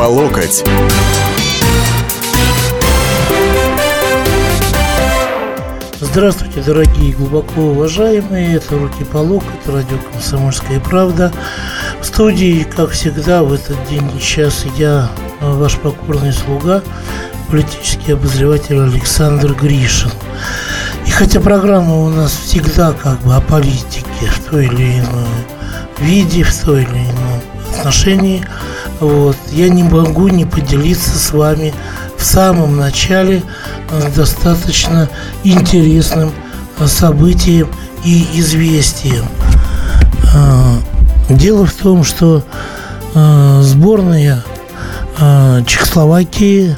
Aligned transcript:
по 0.00 0.04
локоть. 0.04 0.64
Здравствуйте, 6.00 6.62
дорогие 6.62 7.10
и 7.10 7.12
глубоко 7.12 7.60
уважаемые. 7.60 8.56
Это 8.56 8.78
«Руки 8.78 9.04
по 9.04 9.18
локоть», 9.18 9.66
радио 9.66 9.98
«Комсомольская 10.10 10.80
правда». 10.80 11.30
В 12.00 12.06
студии, 12.06 12.62
как 12.62 12.92
всегда, 12.92 13.42
в 13.42 13.52
этот 13.52 13.76
день 13.90 14.10
и 14.16 14.20
час 14.22 14.64
я, 14.78 15.10
ваш 15.42 15.76
покорный 15.76 16.32
слуга, 16.32 16.82
политический 17.50 18.12
обозреватель 18.12 18.80
Александр 18.80 19.52
Гришин. 19.52 20.12
И 21.06 21.10
хотя 21.10 21.40
программа 21.40 21.96
у 21.96 22.08
нас 22.08 22.32
всегда 22.32 22.94
как 22.94 23.20
бы 23.20 23.34
о 23.34 23.42
политике 23.42 24.30
в 24.30 24.48
той 24.48 24.64
или 24.64 25.00
иной 25.00 25.28
виде, 25.98 26.42
в 26.42 26.64
той 26.64 26.84
или 26.84 26.88
ином 26.90 27.42
отношении, 27.76 28.42
вот, 29.00 29.36
я 29.50 29.68
не 29.70 29.82
могу 29.82 30.28
не 30.28 30.44
поделиться 30.44 31.18
с 31.18 31.32
вами 31.32 31.72
в 32.18 32.24
самом 32.24 32.76
начале 32.76 33.42
э, 33.90 34.10
достаточно 34.14 35.08
интересным 35.42 36.32
э, 36.78 36.86
событием 36.86 37.68
и 38.04 38.26
известием. 38.34 39.24
Э, 40.34 40.76
дело 41.30 41.66
в 41.66 41.72
том, 41.72 42.04
что 42.04 42.44
сборная 43.12 44.44
Чехословакии 45.66 46.76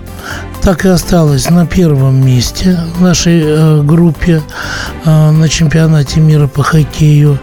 так 0.63 0.87
и 0.87 0.89
осталась 0.89 1.51
на 1.51 1.67
первом 1.67 2.25
месте 2.25 2.81
в 2.97 3.03
нашей 3.03 3.83
группе 3.83 4.41
на 5.05 5.49
чемпионате 5.49 6.21
мира 6.21 6.47
по 6.47 6.63
хоккею. 6.63 7.39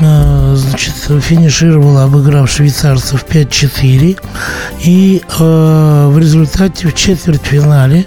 Э, 0.00 0.54
значит, 0.56 0.94
финишировала, 0.94 2.04
обыграв 2.04 2.50
швейцарцев 2.50 3.24
5-4. 3.28 4.18
И 4.82 5.22
э, 5.22 6.08
в 6.08 6.18
результате 6.18 6.88
в 6.88 6.94
четвертьфинале 6.94 8.06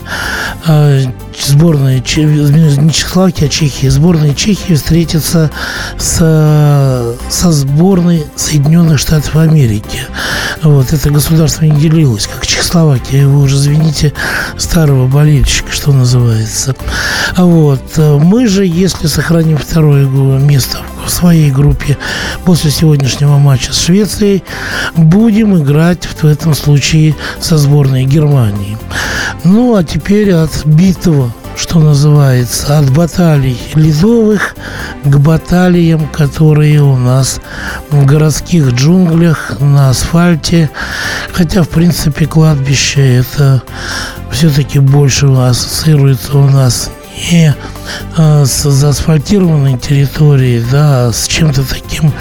сборная 1.46 1.98
не 1.98 2.92
Чехословакии, 2.92 3.46
а 3.46 3.50
Чехии, 3.50 3.88
сборная 3.88 4.34
Чехии 4.34 4.74
встретится 4.74 5.52
с, 5.98 7.16
со 7.30 7.52
сборной 7.52 8.26
Соединенных 8.36 9.00
Штатов 9.00 9.36
Америки. 9.36 10.02
Вот, 10.64 10.94
это 10.94 11.10
государство 11.10 11.66
не 11.66 11.80
делилось, 11.80 12.28
как 12.28 12.46
Чехословакия. 12.46 13.28
Вы 13.28 13.42
уже, 13.42 13.56
извините, 13.58 14.14
старого 14.58 15.08
болельщика, 15.08 15.72
что 15.72 15.92
называется. 15.92 16.76
Вот. 17.36 17.98
Мы 17.98 18.48
же, 18.48 18.66
если 18.66 19.08
сохраним 19.08 19.58
второе 19.58 20.06
место 20.40 20.80
в 21.06 21.10
своей 21.10 21.52
группе 21.52 21.98
после 22.46 22.72
сегодняшнего 22.72 23.38
матча 23.38 23.74
с 23.74 23.80
Швецией, 23.80 24.44
будем 24.96 25.58
играть 25.58 26.06
в 26.06 26.26
этом 26.26 26.54
случае 26.54 27.16
со 27.40 27.58
сборной 27.58 28.06
Германии. 28.06 28.78
Ну, 29.44 29.76
а 29.76 29.84
теперь 29.84 30.32
от 30.32 30.66
битвы 30.66 31.32
что 31.58 31.80
называется, 31.80 32.78
от 32.78 32.92
баталий 32.92 33.58
ледовых 33.74 34.56
к 35.04 35.18
баталиям, 35.18 36.08
которые 36.10 36.84
у 36.84 36.96
нас 36.96 37.42
в 37.90 38.06
городских 38.06 38.74
джунглях, 38.74 39.60
на 39.60 39.90
асфальте. 39.90 40.70
Хотя, 41.34 41.64
в 41.64 41.70
принципе, 41.70 42.28
кладбище 42.28 43.16
это 43.16 43.64
все-таки 44.32 44.78
больше 44.78 45.26
ассоциируется 45.26 46.38
у 46.38 46.48
нас 46.48 46.92
не 47.32 47.56
а, 48.16 48.46
с 48.46 48.64
заасфальтированной 48.64 49.78
территорией, 49.78 50.64
да, 50.72 51.08
а 51.08 51.14
с 51.14 51.28
чем-то 51.28 51.64
таким 51.68 52.12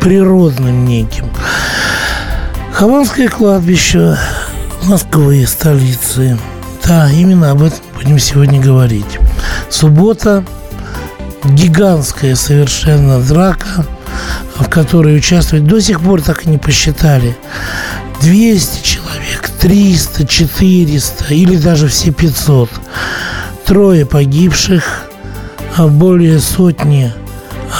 природным 0.00 0.84
неким. 0.84 1.30
Хованское 2.72 3.28
кладбище 3.28 4.16
Москвы, 4.84 5.46
столицы. 5.46 6.38
Да, 6.84 7.08
именно 7.10 7.52
об 7.52 7.62
этом 7.62 7.78
будем 7.94 8.18
сегодня 8.18 8.60
говорить. 8.60 9.18
Суббота, 9.70 10.44
гигантская 11.44 12.34
совершенно 12.34 13.20
драка, 13.20 13.86
в 14.56 14.68
которой 14.68 15.16
участвуют, 15.16 15.66
до 15.66 15.80
сих 15.80 16.00
пор 16.00 16.22
так 16.22 16.46
и 16.46 16.48
не 16.48 16.58
посчитали, 16.58 17.36
200 18.22 18.82
человек, 18.84 19.50
300, 19.60 20.26
400 20.26 21.34
или 21.34 21.56
даже 21.56 21.88
все 21.88 22.10
500. 22.10 22.70
Трое 23.66 24.06
погибших, 24.06 25.04
а 25.76 25.88
более 25.88 26.38
сотни 26.40 27.12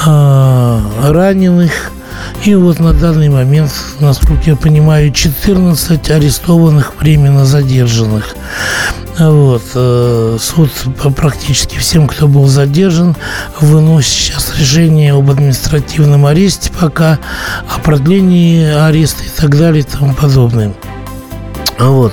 а, 0.06 0.80
раненых– 1.10 1.92
и 2.44 2.56
вот 2.56 2.80
на 2.80 2.92
данный 2.92 3.28
момент, 3.28 3.70
насколько 4.00 4.42
я 4.46 4.56
понимаю, 4.56 5.12
14 5.12 6.10
арестованных 6.10 6.94
временно 7.00 7.44
задержанных. 7.44 8.34
Вот. 9.18 9.62
Э, 9.74 10.38
суд 10.40 10.70
практически 11.16 11.78
всем, 11.78 12.08
кто 12.08 12.26
был 12.26 12.46
задержан, 12.46 13.14
выносит 13.60 14.10
сейчас 14.10 14.58
решение 14.58 15.12
об 15.12 15.30
административном 15.30 16.26
аресте 16.26 16.72
пока, 16.80 17.20
о 17.72 17.78
продлении 17.78 18.64
ареста 18.64 19.22
и 19.22 19.40
так 19.40 19.56
далее 19.56 19.82
и 19.82 19.86
тому 19.86 20.12
подобное. 20.12 20.72
Вот. 21.78 22.12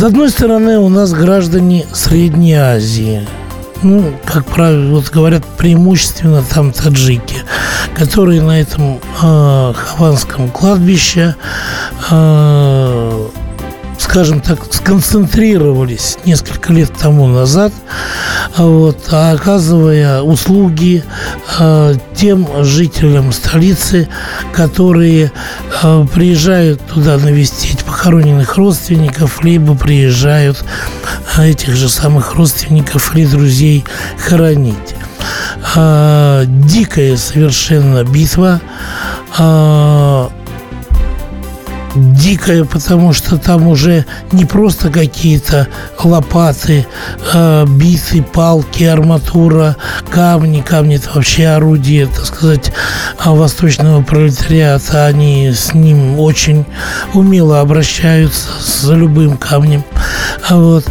С 0.00 0.02
одной 0.02 0.30
стороны, 0.30 0.78
у 0.78 0.88
нас 0.88 1.12
граждане 1.12 1.84
Средней 1.92 2.54
Азии– 2.54 3.28
ну, 3.82 4.14
как 4.24 4.46
правило, 4.46 4.94
вот 4.94 5.10
говорят 5.10 5.44
преимущественно 5.58 6.42
там 6.42 6.72
таджики, 6.72 7.36
которые 7.94 8.40
на 8.40 8.58
этом 8.58 8.98
э, 9.22 9.72
хаванском 9.74 10.48
кладбище 10.48 11.34
э, 12.10 13.28
скажем 13.98 14.40
так, 14.40 14.60
сконцентрировались 14.72 16.18
несколько 16.24 16.72
лет 16.72 16.90
тому 16.98 17.28
назад, 17.28 17.72
вот, 18.56 18.98
а 19.10 19.32
оказывая 19.32 20.22
услуги 20.22 21.04
э, 21.58 21.94
тем 22.14 22.48
жителям 22.64 23.32
столицы, 23.32 24.08
которые 24.52 25.32
э, 25.82 26.06
приезжают 26.12 26.80
туда 26.86 27.16
навестить 27.16 27.84
похороненных 27.84 28.56
родственников, 28.56 29.44
либо 29.44 29.74
приезжают 29.74 30.64
этих 31.38 31.74
же 31.76 31.88
самых 31.88 32.34
родственников 32.34 33.14
или 33.14 33.26
друзей 33.26 33.84
хоронить. 34.18 34.94
Э, 35.74 36.44
дикая 36.46 37.16
совершенно 37.16 38.04
битва. 38.04 38.60
Э, 39.38 40.28
дикая, 41.94 42.64
потому 42.64 43.12
что 43.12 43.36
там 43.36 43.66
уже 43.68 44.04
не 44.32 44.44
просто 44.44 44.90
какие-то 44.90 45.68
лопаты, 46.02 46.86
э, 47.32 47.66
биты, 47.66 48.22
палки, 48.22 48.84
арматура, 48.84 49.76
камни. 50.10 50.60
Камни– 50.60 50.96
это 50.96 51.10
вообще 51.14 51.48
орудие, 51.48 52.06
так 52.06 52.24
сказать, 52.26 52.72
восточного 53.24 54.02
пролетариата. 54.02 55.06
Они 55.06 55.52
с 55.52 55.74
ним 55.74 56.18
очень 56.18 56.64
умело 57.14 57.60
обращаются 57.60 58.48
с 58.60 58.88
любым 58.90 59.36
камнем. 59.36 59.84
Вот. 60.48 60.84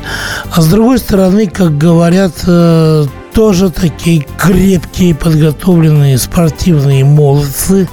А 0.51 0.61
с 0.61 0.67
другой 0.67 0.99
стороны, 0.99 1.47
как 1.47 1.77
говорят, 1.77 2.33
э, 2.45 3.05
тоже 3.34 3.69
такие 3.69 4.25
крепкие, 4.38 5.16
подготовленные 5.16 6.17
спортивные 6.17 7.06
молодцы, 7.06 7.88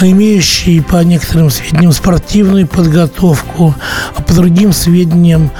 имеющие 0.00 0.82
по 0.82 1.02
некоторым 1.02 1.50
сведениям 1.50 1.92
спортивную 1.92 2.66
подготовку, 2.66 3.74
а 4.16 4.22
по 4.22 4.34
другим 4.34 4.72
сведениям 4.72 5.50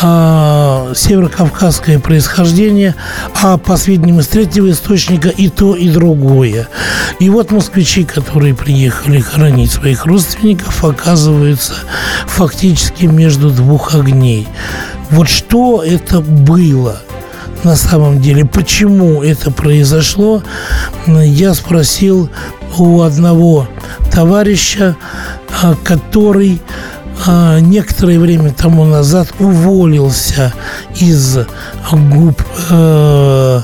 э, 0.00 0.92
северокавказское 0.94 1.98
происхождение, 1.98 2.94
а 3.40 3.58
по 3.58 3.76
сведениям 3.76 4.20
из 4.20 4.28
третьего 4.28 4.70
источника 4.70 5.28
и 5.28 5.48
то, 5.48 5.74
и 5.74 5.88
другое. 5.88 6.68
И 7.18 7.28
вот 7.30 7.50
москвичи, 7.50 8.04
которые 8.04 8.54
приехали 8.54 9.20
хоронить 9.20 9.72
своих 9.72 10.06
родственников, 10.06 10.84
оказываются 10.84 11.74
фактически 12.26 13.06
между 13.06 13.50
двух 13.50 13.94
огней. 13.94 14.48
Вот 15.10 15.28
что 15.28 15.82
это 15.82 16.20
было– 16.20 17.00
на 17.64 17.76
самом 17.76 18.20
деле. 18.20 18.44
Почему 18.44 19.22
это 19.22 19.50
произошло, 19.50 20.42
я 21.06 21.54
спросил 21.54 22.28
у 22.78 23.02
одного 23.02 23.66
товарища, 24.12 24.96
а, 25.62 25.74
который 25.84 26.60
а, 27.26 27.58
некоторое 27.60 28.18
время 28.18 28.52
тому 28.52 28.84
назад 28.84 29.28
уволился 29.38 30.52
из 30.96 31.38
ГУП 31.90 32.42
э, 32.70 33.60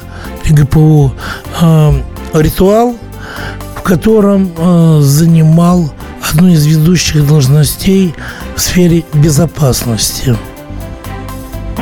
ГПУ 0.51 1.13
э, 1.61 1.93
«Ритуал», 2.35 2.97
в 3.77 3.83
котором 3.83 4.51
э, 4.57 5.01
занимал 5.03 5.91
одну 6.31 6.49
из 6.49 6.67
ведущих 6.67 7.27
должностей 7.27 8.15
в 8.57 8.61
сфере 8.61 9.05
безопасности 9.15 10.37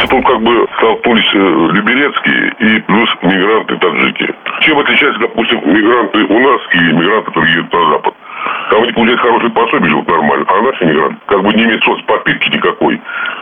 тут 0.06 0.26
как 0.26 0.40
бы 0.42 0.66
столкнулись 0.76 1.30
э, 1.34 1.68
люберецкие 1.72 2.54
и 2.58 2.80
плюс 2.80 3.08
мигранты-таджики. 3.22 4.34
Чем 4.60 4.78
отличаются, 4.78 5.20
допустим, 5.20 5.60
мигранты 5.64 6.24
у 6.24 6.38
нас 6.38 6.60
и 6.72 6.78
мигранты, 6.78 7.26
которые 7.26 7.54
едут 7.54 7.72
на 7.72 7.90
Запад? 7.90 8.14
Там 8.70 8.82
они 8.82 8.92
получают 8.92 9.20
хорошие 9.20 9.50
пособия, 9.50 9.88
живут 9.88 10.08
нормально. 10.08 10.44
А 10.48 10.62
наш 10.62 10.82
иммигрант 10.82 11.18
как 11.26 11.42
бы 11.42 11.52
не 11.54 11.64
имеет 11.64 11.84
соцподпитки 11.84 12.56
никакой. 12.56 13.00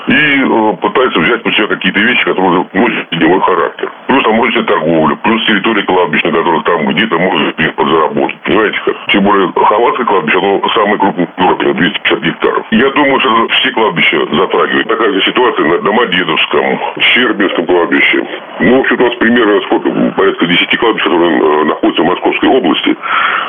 И 0.09 0.13
э, 0.13 0.77
пытается 0.81 1.21
взять 1.21 1.43
по 1.43 1.53
себя 1.53 1.67
какие-то 1.69 2.01
вещи, 2.01 2.25
которые 2.25 2.67
носят 2.73 3.09
деловой 3.13 3.41
характер. 3.41 3.93
Плюс 4.09 4.23
там 4.25 4.35
может 4.35 4.67
торговля, 4.67 5.17
плюс 5.17 5.47
территория 5.47 5.83
кладбищ, 5.83 6.23
на 6.25 6.63
там 6.63 6.87
где-то 6.89 7.19
может 7.19 7.57
подзаработать. 7.77 8.39
Понимаете 8.45 8.81
как? 8.85 8.97
Тем 9.09 9.25
более 9.25 9.53
Хованское 9.55 10.07
кладбище, 10.07 10.39
оно 10.39 10.69
самое 10.75 10.99
крупное 10.99 11.27
в 11.27 11.41
Европе, 11.41 11.73
250 11.73 12.21
гектаров. 12.21 12.67
Я 12.71 12.91
думаю, 12.91 13.21
что 13.21 13.49
все 13.49 13.71
кладбища 13.71 14.19
затрагивает. 14.33 14.89
Такая 14.89 15.13
же 15.13 15.23
ситуация 15.23 15.67
на 15.67 15.79
Домодедовском, 15.79 16.81
Щербинском 17.01 17.67
кладбище. 17.67 18.27
Ну, 18.61 18.77
в 18.77 18.81
общем-то, 18.81 19.05
у 19.05 19.07
нас 19.07 19.17
примерно 19.17 19.61
сколько, 19.63 19.91
порядка 20.17 20.47
10 20.47 20.79
кладбищ, 20.79 21.05
которые 21.05 21.39
э, 21.39 21.65
находятся 21.65 22.03
в 22.03 22.07
Московской 22.07 22.49
области. 22.49 22.97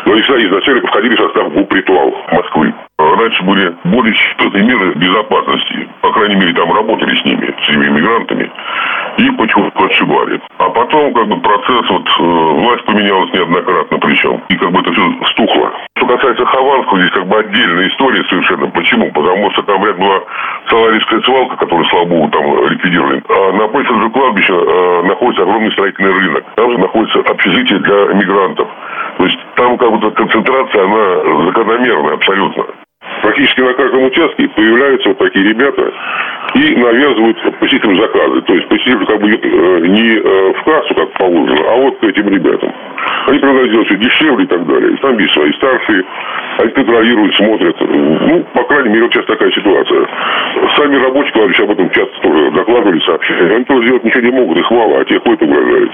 Но 0.06 0.14
они 0.14 0.22
всегда 0.22 0.44
изначально 0.44 0.88
входили 0.88 1.16
в 1.16 1.20
состав 1.20 1.54
ГУП 1.64 1.74
«Ритуал» 1.74 2.14
Москвы. 2.32 2.74
Раньше 2.98 3.44
были 3.44 3.74
более 3.86 4.14
серьезные 4.14 4.64
меры 4.64 4.94
безопасности. 4.96 5.88
По 6.02 6.12
крайней 6.12 6.36
мере, 6.36 6.54
там 6.54 6.72
работали 6.74 7.16
с 7.20 7.26
ними, 7.26 7.54
с 7.62 7.70
этими 7.70 7.88
иммигрантами. 7.88 8.52
И 9.18 9.30
почему-то 9.32 9.86
отшибали. 9.86 10.42
А 10.58 10.70
потом, 10.70 11.14
как 11.14 11.28
бы, 11.28 11.40
процесс, 11.42 11.90
вот, 11.90 12.08
э, 12.08 12.24
власть 12.24 12.86
поменялась 12.86 13.32
неоднократно 13.34 13.98
причем. 14.00 14.42
И 14.50 14.56
как 14.56 14.72
бы 14.72 14.82
это 14.82 14.92
все 14.92 15.14
стухло. 15.32 15.72
Что 15.98 16.08
касается 16.08 16.46
Хованского, 16.46 17.00
здесь 17.00 17.12
как 17.12 17.28
бы 17.28 17.38
отдельная 17.38 17.88
история 17.88 18.24
совершенно. 18.30 18.68
Почему? 18.68 19.12
Потому 19.12 19.52
что 19.52 19.64
там 19.64 19.86
рядом 19.86 20.02
была 20.02 20.22
Саларийская 20.70 21.22
свалка, 21.22 21.58
которую, 21.58 21.86
слава 21.86 22.06
богу, 22.06 22.30
там 22.30 22.68
ликвидировали. 22.70 23.24
А 23.30 23.52
напротив 23.54 24.02
же 24.02 24.10
кладбища 24.10 24.54
э, 24.54 25.04
находится 25.04 25.44
огромный 25.44 25.72
строительный 25.72 26.12
рынок. 26.12 26.44
Там 26.56 26.72
же 26.72 26.78
находится 26.78 27.20
общежитие 27.20 27.80
для 27.80 28.14
мигрантов. 28.14 28.68
То 29.18 29.26
есть 29.26 29.40
там 29.56 29.78
как 29.78 29.92
бы 29.92 30.12
концентрация, 30.12 30.84
она 30.84 31.46
закономерная 31.46 32.14
абсолютно 32.16 32.66
практически 33.22 33.62
на 33.62 33.74
каждом 33.74 34.04
участке 34.04 34.48
появляются 34.50 35.10
вот 35.10 35.18
такие 35.20 35.50
ребята 35.50 35.92
и 36.56 36.76
навязывают 36.76 37.60
посетителям 37.60 37.98
заказы. 37.98 38.42
То 38.42 38.54
есть 38.54 38.68
посетитель 38.68 39.06
как 39.06 39.20
бы 39.20 39.30
э, 39.30 39.88
не 39.88 40.18
э, 40.18 40.54
в 40.54 40.64
кассу, 40.64 40.96
как 40.96 41.12
положено, 41.14 41.62
а 41.70 41.76
вот 41.78 42.00
к 42.00 42.04
этим 42.04 42.30
ребятам. 42.30 42.74
Они 43.28 43.40
предлагают 43.40 43.70
сделать 43.70 43.88
все 43.88 43.98
дешевле 43.98 44.44
и 44.46 44.48
так 44.48 44.66
далее. 44.68 44.94
И 44.94 44.98
там 44.98 45.18
есть 45.18 45.34
свои 45.34 45.52
старшие, 45.54 46.04
они 46.60 46.72
контролируют, 46.72 47.36
смотрят. 47.36 47.76
Ну, 47.80 48.46
по 48.54 48.64
крайней 48.64 48.90
мере, 48.90 49.04
вот 49.04 49.14
сейчас 49.14 49.26
такая 49.26 49.52
ситуация. 49.52 50.08
Сами 50.76 50.96
рабочие 50.98 51.32
кладбища 51.34 51.64
об 51.64 51.72
этом 51.72 51.90
часто 51.90 52.22
тоже 52.22 52.52
докладывали, 52.52 53.00
сообщали. 53.00 53.54
Они 53.54 53.64
тоже 53.66 53.84
сделать 53.84 54.04
ничего 54.04 54.22
не 54.22 54.32
могут, 54.32 54.58
их 54.58 54.72
мало, 54.72 55.00
а 55.00 55.06
те 55.06 55.20
ходят 55.20 55.42
угрожают. 55.42 55.92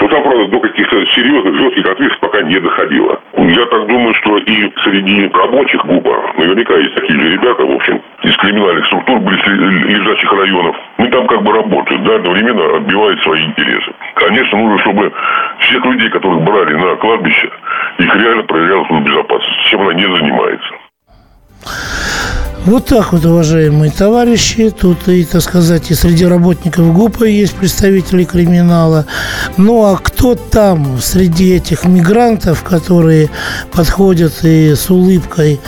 Но 0.00 0.08
там, 0.08 0.22
правда, 0.22 0.46
до 0.46 0.60
каких-то 0.60 1.06
серьезных, 1.06 1.54
жестких 1.54 1.86
ответов 1.86 2.18
пока 2.20 2.42
не 2.42 2.58
доходило. 2.58 3.20
Я 3.36 3.66
так 3.66 3.86
думаю, 3.86 4.14
что 4.14 4.38
и 4.38 4.72
среди 4.84 5.30
рабочих 5.32 5.84
ГУПа 5.84 6.32
наверняка 6.52 6.74
есть 6.76 6.94
такие 6.94 7.18
же 7.18 7.30
ребята, 7.30 7.64
в 7.64 7.70
общем, 7.70 8.00
из 8.22 8.36
криминальных 8.36 8.86
структур, 8.86 9.20
лежащих 9.20 10.32
районов. 10.32 10.76
Ну, 10.98 11.08
там 11.08 11.26
как 11.26 11.42
бы 11.42 11.52
работают, 11.52 12.04
да, 12.04 12.16
одновременно 12.16 12.76
отбивают 12.76 13.20
свои 13.22 13.44
интересы. 13.44 13.92
Конечно, 14.16 14.58
нужно, 14.58 14.78
чтобы 14.80 15.12
всех 15.60 15.84
людей, 15.84 16.10
которых 16.10 16.42
брали 16.42 16.74
на 16.74 16.96
кладбище, 16.96 17.50
их 17.98 18.14
реально 18.14 18.42
проверяла 18.44 18.86
служба 18.86 19.08
безопасности, 19.08 19.70
чем 19.70 19.80
она 19.82 19.94
не 19.94 20.06
занимается. 20.16 20.74
Вот 22.64 22.86
так 22.86 23.12
вот, 23.12 23.24
уважаемые 23.24 23.90
товарищи, 23.90 24.70
тут 24.70 25.08
и, 25.08 25.24
так 25.24 25.40
сказать, 25.40 25.90
и 25.90 25.94
среди 25.94 26.24
работников 26.24 26.92
ГУПа 26.94 27.24
есть 27.24 27.58
представители 27.58 28.22
криминала. 28.22 29.04
Ну, 29.58 29.84
а 29.84 29.96
кто 29.96 30.34
там 30.34 30.98
среди 31.00 31.52
этих 31.54 31.84
мигрантов, 31.84 32.62
которые 32.62 33.28
подходят 33.70 34.32
и 34.42 34.74
с 34.74 34.88
улыбкой 34.88 35.60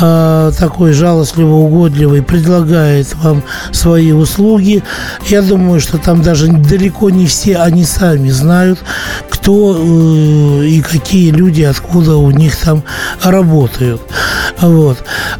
э, 0.00 0.52
такой 0.58 0.92
жалостливо 0.92 1.54
угодливой 1.54 2.22
предлагает 2.22 3.14
вам 3.16 3.42
свои 3.72 4.12
услуги, 4.12 4.82
я 5.28 5.40
думаю, 5.40 5.80
что 5.80 5.98
там 5.98 6.22
даже 6.22 6.48
далеко 6.48 7.10
не 7.10 7.26
все 7.26 7.56
они 7.56 7.84
сами 7.84 8.28
знают, 8.28 8.80
кто 9.42 9.76
э, 9.76 10.66
и 10.66 10.80
какие 10.82 11.32
люди, 11.32 11.62
откуда 11.62 12.16
у 12.16 12.30
них 12.30 12.56
там 12.56 12.84
работают. 13.24 14.00
Вот. 14.60 14.98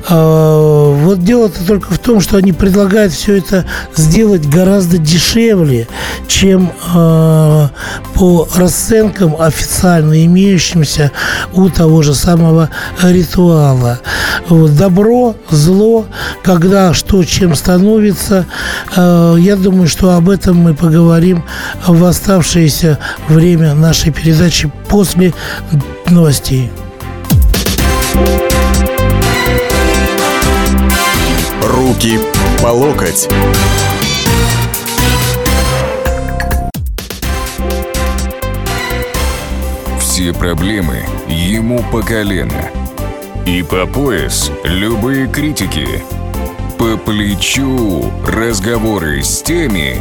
Э, 0.08 0.96
вот 1.04 1.22
дело-то 1.22 1.64
только 1.64 1.94
в 1.94 1.99
том, 2.00 2.20
что 2.20 2.37
они 2.37 2.52
предлагают 2.52 3.12
все 3.12 3.37
это 3.37 3.64
сделать 3.96 4.49
гораздо 4.49 4.99
дешевле, 4.99 5.87
чем 6.26 6.72
э, 6.94 7.69
по 8.14 8.49
расценкам 8.56 9.40
официально 9.40 10.25
имеющимся 10.25 11.12
у 11.52 11.69
того 11.69 12.02
же 12.02 12.14
самого 12.14 12.70
ритуала. 13.02 14.00
Вот, 14.49 14.76
добро, 14.76 15.37
зло, 15.50 16.06
когда 16.43 16.93
что 16.93 17.22
чем 17.22 17.54
становится, 17.54 18.46
э, 18.96 19.37
я 19.38 19.54
думаю, 19.54 19.87
что 19.87 20.16
об 20.16 20.28
этом 20.28 20.56
мы 20.56 20.75
поговорим 20.75 21.44
в 21.87 22.04
оставшееся 22.04 22.99
время 23.28 23.75
нашей 23.92 24.10
передачи 24.10 24.70
после 24.88 25.34
новостей. 26.08 26.70
Руки 31.62 32.18
по 32.62 32.68
локоть. 32.68 33.28
Все 40.00 40.32
проблемы 40.32 41.04
ему 41.28 41.84
по 41.92 42.00
колено. 42.00 42.70
И 43.44 43.62
по 43.62 43.84
пояс 43.84 44.50
любые 44.64 45.26
критики. 45.26 45.86
По 46.78 46.96
плечу 46.96 48.10
разговоры 48.26 49.22
с 49.22 49.42
теми, 49.42 50.00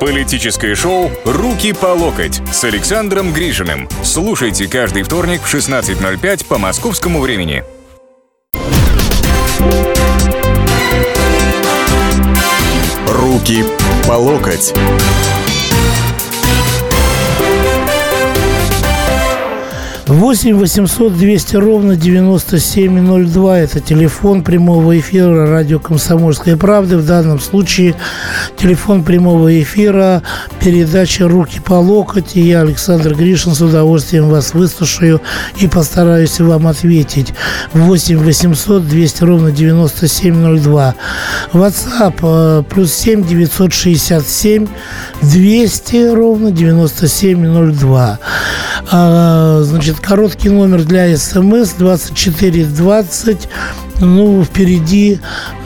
Политическое 0.00 0.74
шоу 0.74 1.10
«Руки 1.24 1.72
по 1.72 1.86
локоть» 1.86 2.40
с 2.52 2.64
Александром 2.64 3.32
Гришиным. 3.32 3.88
Слушайте 4.02 4.68
каждый 4.68 5.02
вторник 5.02 5.42
в 5.42 5.54
16.05 5.54 6.46
по 6.46 6.58
московскому 6.58 7.20
времени. 7.20 7.64
Руки 13.08 13.64
по 14.06 14.12
локоть. 14.12 14.74
8 20.18 20.56
800 20.56 21.16
200 21.16 21.56
ровно 21.56 21.94
9702. 21.94 23.58
Это 23.60 23.78
телефон 23.78 24.42
прямого 24.42 24.98
эфира 24.98 25.46
радио 25.46 25.78
«Комсомольская 25.78 26.56
правда». 26.56 26.98
В 26.98 27.06
данном 27.06 27.38
случае 27.38 27.94
телефон 28.56 29.04
прямого 29.04 29.62
эфира 29.62 30.24
передача 30.58 31.28
«Руки 31.28 31.60
по 31.60 31.74
локоть». 31.74 32.34
И 32.34 32.40
я, 32.40 32.62
Александр 32.62 33.14
Гришин, 33.14 33.54
с 33.54 33.60
удовольствием 33.60 34.28
вас 34.28 34.54
выслушаю 34.54 35.22
и 35.60 35.68
постараюсь 35.68 36.40
вам 36.40 36.66
ответить. 36.66 37.32
8 37.74 38.18
800 38.18 38.88
200 38.88 39.22
ровно 39.22 39.52
9702. 39.52 40.94
WhatsApp 41.52 42.14
э, 42.22 42.64
плюс 42.68 42.92
7 42.92 43.24
967 43.24 44.66
200 45.22 46.12
ровно 46.12 46.50
9702. 46.50 48.18
А, 48.90 49.60
значит, 49.62 50.00
короткий 50.08 50.48
номер 50.48 50.84
для 50.84 51.14
СМС 51.18 51.74
2420 51.74 53.48
ну, 54.00 54.44
впереди, 54.44 55.18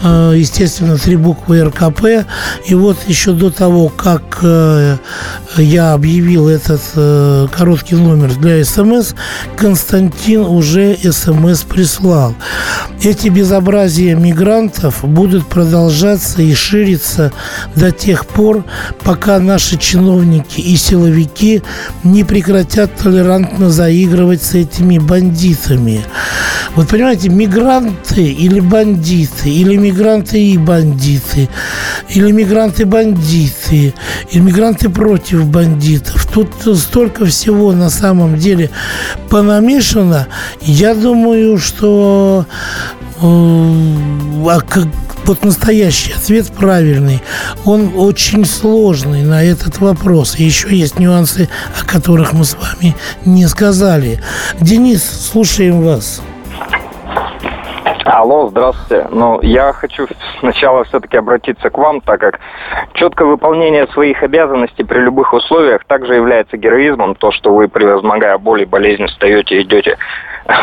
э, 0.03 0.35
естественно, 0.37 0.97
три 0.97 1.17
буквы 1.17 1.65
РКП. 1.65 2.27
И 2.67 2.75
вот 2.75 2.97
еще 3.07 3.33
до 3.33 3.51
того, 3.51 3.89
как 3.89 4.39
э, 4.43 4.97
я 5.57 5.93
объявил 5.93 6.49
этот 6.49 6.83
э, 6.95 7.47
короткий 7.53 7.97
номер 7.97 8.35
для 8.35 8.65
СМС, 8.65 9.15
Константин 9.57 10.43
уже 10.43 10.97
СМС 10.97 11.62
прислал. 11.62 12.35
Эти 13.03 13.29
безобразия 13.29 14.15
мигрантов 14.15 15.05
будут 15.05 15.47
продолжаться 15.47 16.41
и 16.41 16.55
шириться 16.55 17.33
до 17.77 17.91
тех 17.91 18.27
пор, 18.27 18.65
пока 19.03 19.39
наши 19.41 19.77
чиновники 19.77 20.61
и 20.61 20.77
силовики 20.77 21.62
не 22.05 22.25
прекратят 22.25 22.97
толерантно 22.97 23.71
заигрывать 23.71 24.43
с 24.43 24.55
этими 24.55 24.99
бандитами. 24.99 26.05
Вот 26.75 26.89
понимаете, 26.89 27.29
мигранты 27.29 28.22
или 28.31 28.61
бандиты, 28.61 29.50
или 29.50 29.76
мигранты 29.76 30.41
и 30.41 30.59
бандиты, 30.59 31.49
или 32.09 32.31
мигранты-бандиты, 32.31 33.95
или 34.31 34.41
мигранты 34.41 34.88
против 34.88 35.47
бандитов. 35.47 36.26
Тут 36.26 36.49
столько 36.79 37.26
всего 37.26 37.73
на 37.73 37.91
самом 37.91 38.37
деле 38.37 38.71
понамешано. 39.29 40.29
Я 40.61 40.95
думаю, 40.95 41.59
что 41.59 42.47
э, 43.21 43.25
а 43.25 44.61
как, 44.61 44.88
вот 45.25 45.45
настоящий 45.45 46.12
ответ 46.12 46.47
правильный. 46.49 47.23
Он 47.64 47.93
очень 47.97 48.45
сложный 48.45 49.23
на 49.23 49.43
этот 49.43 49.79
вопрос. 49.79 50.37
И 50.38 50.45
еще 50.45 50.75
есть 50.76 50.99
нюансы, 50.99 51.49
о 51.81 51.85
которых 51.85 52.33
мы 52.33 52.45
с 52.45 52.55
вами 52.55 52.97
не 53.25 53.47
сказали. 53.47 54.21
Денис, 54.61 55.02
слушаем 55.02 55.83
вас. 55.83 56.21
Алло, 58.04 58.49
здравствуйте. 58.49 59.06
Ну, 59.11 59.40
я 59.42 59.73
хочу 59.73 60.06
сначала 60.40 60.85
все-таки 60.85 61.16
обратиться 61.16 61.71
к 61.71 61.78
вам, 61.78 62.00
так 62.00 62.21
как 62.21 62.40
четкое 62.94 63.28
выполнение 63.28 63.87
своих 63.88 64.23
обязанностей 64.23 64.85
при 64.85 64.99
любых 64.99 65.32
условиях 65.32 65.85
также 65.85 66.14
является 66.14 66.56
героизмом. 66.56 67.14
То, 67.14 67.30
что 67.30 67.54
вы, 67.54 67.68
превозмогая 67.68 68.38
боль 68.38 68.62
и 68.62 68.66
болезнь, 68.66 69.06
встаете, 69.06 69.62
идете, 69.62 69.99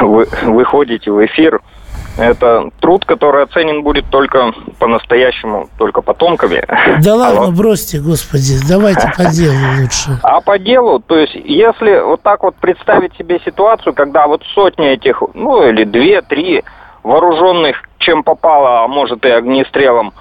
вы, 0.01 0.27
выходите 0.43 1.11
в 1.11 1.25
эфир– 1.25 1.61
это 2.19 2.69
труд, 2.81 3.05
который 3.05 3.43
оценен 3.43 3.81
будет 3.81 4.09
только 4.09 4.51
по-настоящему, 4.77 5.69
только 5.77 6.01
потомками. 6.01 6.63
Да 7.01 7.15
ладно, 7.15 7.41
Алло. 7.43 7.51
бросьте, 7.51 7.99
господи, 7.99 8.55
давайте 8.67 9.11
по 9.17 9.23
делу 9.31 9.55
лучше. 9.79 10.19
А 10.23 10.41
по 10.41 10.59
делу, 10.59 10.99
то 10.99 11.17
есть, 11.17 11.35
если 11.35 12.01
вот 12.01 12.21
так 12.21 12.43
вот 12.43 12.55
представить 12.55 13.15
себе 13.15 13.39
ситуацию, 13.45 13.93
когда 13.93 14.27
вот 14.27 14.43
сотни 14.53 14.87
этих, 14.87 15.23
ну 15.33 15.67
или 15.67 15.83
две-три 15.85 16.63
вооруженных, 17.09 17.89
чем 17.97 18.23
попало, 18.23 18.83
а 18.83 18.87
может 18.87 19.25
и 19.25 19.29
огнестрелом, 19.29 20.13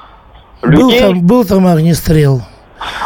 людей... 0.62 1.00
Был 1.02 1.12
там, 1.12 1.26
был 1.26 1.44
там 1.44 1.66
огнестрел. 1.66 2.40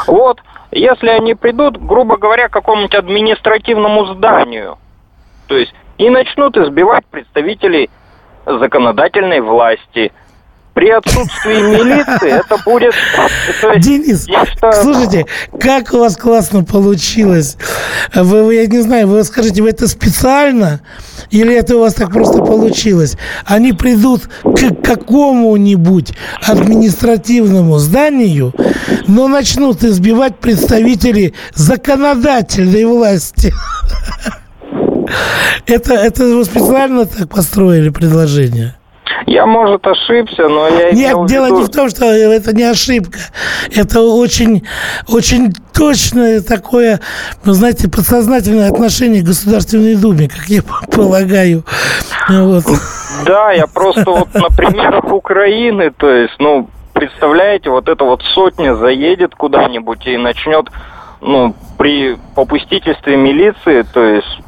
Вот, 0.06 0.40
если 0.70 1.08
они 1.08 1.34
придут, 1.34 1.76
грубо 1.76 2.16
говоря, 2.16 2.48
к 2.48 2.52
какому-нибудь 2.52 2.94
административному 2.94 4.06
зданию, 4.14 4.78
то 5.48 5.56
есть, 5.56 5.74
и 5.98 6.08
начнут 6.08 6.56
избивать 6.56 7.04
представителей 7.06 7.90
законодательной 8.46 9.40
власти. 9.40 10.12
При 10.74 10.88
отсутствии 10.88 11.60
милиции 11.60 12.30
это 12.30 12.56
будет... 12.64 12.94
Денис, 13.78 14.26
слушайте, 14.82 15.26
как 15.60 15.92
у 15.92 15.98
вас 15.98 16.16
классно 16.16 16.64
получилось. 16.64 17.56
Вы, 18.14 18.44
вы, 18.44 18.54
я 18.54 18.66
не 18.66 18.80
знаю, 18.80 19.08
вы 19.08 19.22
скажите, 19.24 19.62
вы 19.62 19.68
это 19.68 19.86
специально 19.86 20.80
или 21.30 21.54
это 21.54 21.76
у 21.76 21.80
вас 21.80 21.94
так 21.94 22.10
просто 22.10 22.38
получилось? 22.38 23.16
Они 23.44 23.72
придут 23.72 24.22
к 24.42 24.82
какому-нибудь 24.82 26.12
административному 26.46 27.78
зданию, 27.78 28.54
но 29.06 29.28
начнут 29.28 29.84
избивать 29.84 30.38
представителей 30.38 31.34
законодательной 31.54 32.84
власти. 32.84 33.52
Это, 35.66 35.94
это 35.94 36.24
вы 36.24 36.44
специально 36.44 37.04
так 37.04 37.28
построили 37.28 37.90
предложение? 37.90 38.74
Я, 39.26 39.46
может, 39.46 39.86
ошибся, 39.86 40.48
но 40.48 40.68
я... 40.68 40.92
Нет, 40.92 41.26
дело 41.26 41.46
виду... 41.46 41.58
не 41.58 41.64
в 41.64 41.70
том, 41.70 41.88
что 41.88 42.06
это 42.06 42.54
не 42.54 42.64
ошибка. 42.64 43.18
Это 43.74 44.00
очень, 44.00 44.66
очень 45.08 45.52
точное 45.72 46.40
такое, 46.40 47.00
вы 47.44 47.52
знаете, 47.52 47.88
подсознательное 47.88 48.68
отношение 48.70 49.22
к 49.22 49.26
Государственной 49.26 49.96
Думе, 49.96 50.28
как 50.28 50.46
я 50.48 50.62
полагаю. 50.94 51.64
Вот. 52.28 52.64
Да, 53.26 53.52
я 53.52 53.66
просто 53.66 54.10
вот 54.10 54.34
на 54.34 54.48
примерах 54.48 55.04
Украины, 55.12 55.90
то 55.90 56.10
есть, 56.10 56.34
ну, 56.38 56.68
представляете, 56.92 57.70
вот 57.70 57.88
эта 57.88 58.04
вот 58.04 58.22
сотня 58.34 58.74
заедет 58.74 59.34
куда-нибудь 59.34 60.06
и 60.06 60.16
начнет, 60.16 60.66
ну, 61.20 61.54
при 61.78 62.16
попустительстве 62.34 63.16
милиции, 63.16 63.84
то 63.92 64.02
есть 64.04 64.38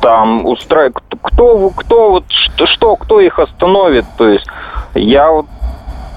там 0.00 0.46
устраивать, 0.46 0.94
кто, 1.22 1.70
кто 1.70 2.10
вот 2.10 2.24
что, 2.28 2.66
что, 2.66 2.96
кто 2.96 3.20
их 3.20 3.38
остановит, 3.38 4.04
то 4.16 4.28
есть 4.28 4.46
я 4.94 5.30
вот, 5.30 5.46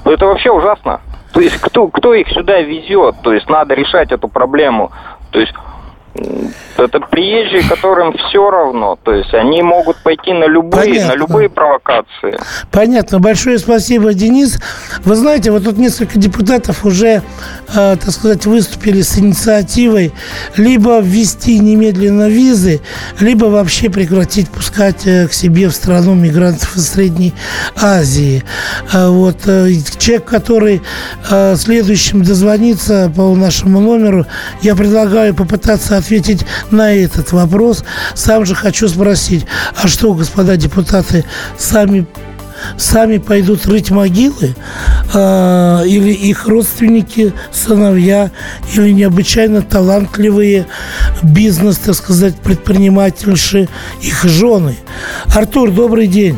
это 0.06 0.26
вообще 0.26 0.52
ужасно. 0.52 1.02
То 1.34 1.40
есть 1.40 1.58
кто, 1.62 1.88
кто 1.88 2.14
их 2.14 2.28
сюда 2.30 2.60
везет, 2.60 3.16
то 3.24 3.34
есть 3.34 3.50
надо 3.50 3.74
решать 3.74 4.12
эту 4.12 4.28
проблему. 4.28 4.92
То 5.32 5.40
есть 5.40 5.54
это 6.14 7.00
приезжие, 7.00 7.64
которым 7.64 8.14
все 8.14 8.50
равно. 8.50 8.98
То 9.04 9.14
есть 9.14 9.34
они 9.34 9.62
могут 9.62 9.98
пойти 9.98 10.34
на 10.34 10.46
любые, 10.46 10.94
Понятно. 10.94 11.14
на 11.14 11.18
любые 11.18 11.50
провокации. 11.50 12.38
Понятно. 12.72 13.20
Большое 13.20 13.60
спасибо, 13.60 14.14
Денис. 14.14 14.60
Вы 15.06 15.16
знаете, 15.16 15.52
вот 15.52 15.64
тут 15.64 15.78
несколько 15.78 16.20
депутатов 16.20 16.86
уже, 16.86 17.08
э, 17.08 17.22
так 17.74 18.10
сказать, 18.10 18.46
выступили 18.46 19.02
с 19.02 19.18
инициативой 19.18 20.12
либо 20.58 21.00
ввести 21.00 21.60
немедленно 21.60 22.28
визы, 22.28 22.82
либо 23.20 23.46
вообще 23.46 23.90
прекратить 23.90 24.50
пускать 24.50 25.06
э, 25.08 25.28
к 25.28 25.34
себе 25.34 25.70
в 25.70 25.74
страну 25.74 26.14
мигрантов 26.14 26.76
из 26.76 26.90
Средней 26.90 27.34
Азии. 27.82 28.44
Э, 28.92 29.08
вот 29.08 29.48
э, 29.48 29.70
человек, 29.98 30.26
который 30.26 30.82
э, 31.30 31.56
следующим 31.56 32.24
дозвонится 32.24 33.12
по 33.16 33.34
нашему 33.36 33.80
номеру, 33.80 34.26
я 34.62 34.76
предлагаю 34.76 35.34
попытаться 35.34 36.01
ответить 36.02 36.46
на 36.72 36.94
этот 36.94 37.32
вопрос. 37.32 37.84
Сам 38.16 38.46
же 38.46 38.56
хочу 38.56 38.90
спросить, 38.90 39.46
а 39.82 39.88
что, 39.88 40.14
господа 40.14 40.58
депутаты, 40.58 41.24
сами 41.58 42.06
сами 42.78 43.18
пойдут 43.18 43.66
рыть 43.66 43.90
могилы, 43.90 44.56
э, 45.14 45.84
или 45.88 46.12
их 46.12 46.48
родственники, 46.48 47.34
сыновья, 47.52 48.30
или 48.76 48.92
необычайно 48.92 49.64
талантливые 49.64 50.68
бизнес, 51.24 51.78
так 51.78 51.96
сказать, 51.96 52.36
предпринимательши, 52.36 53.68
их 54.02 54.24
жены. 54.26 54.76
Артур, 55.34 55.72
добрый 55.72 56.06
день. 56.06 56.38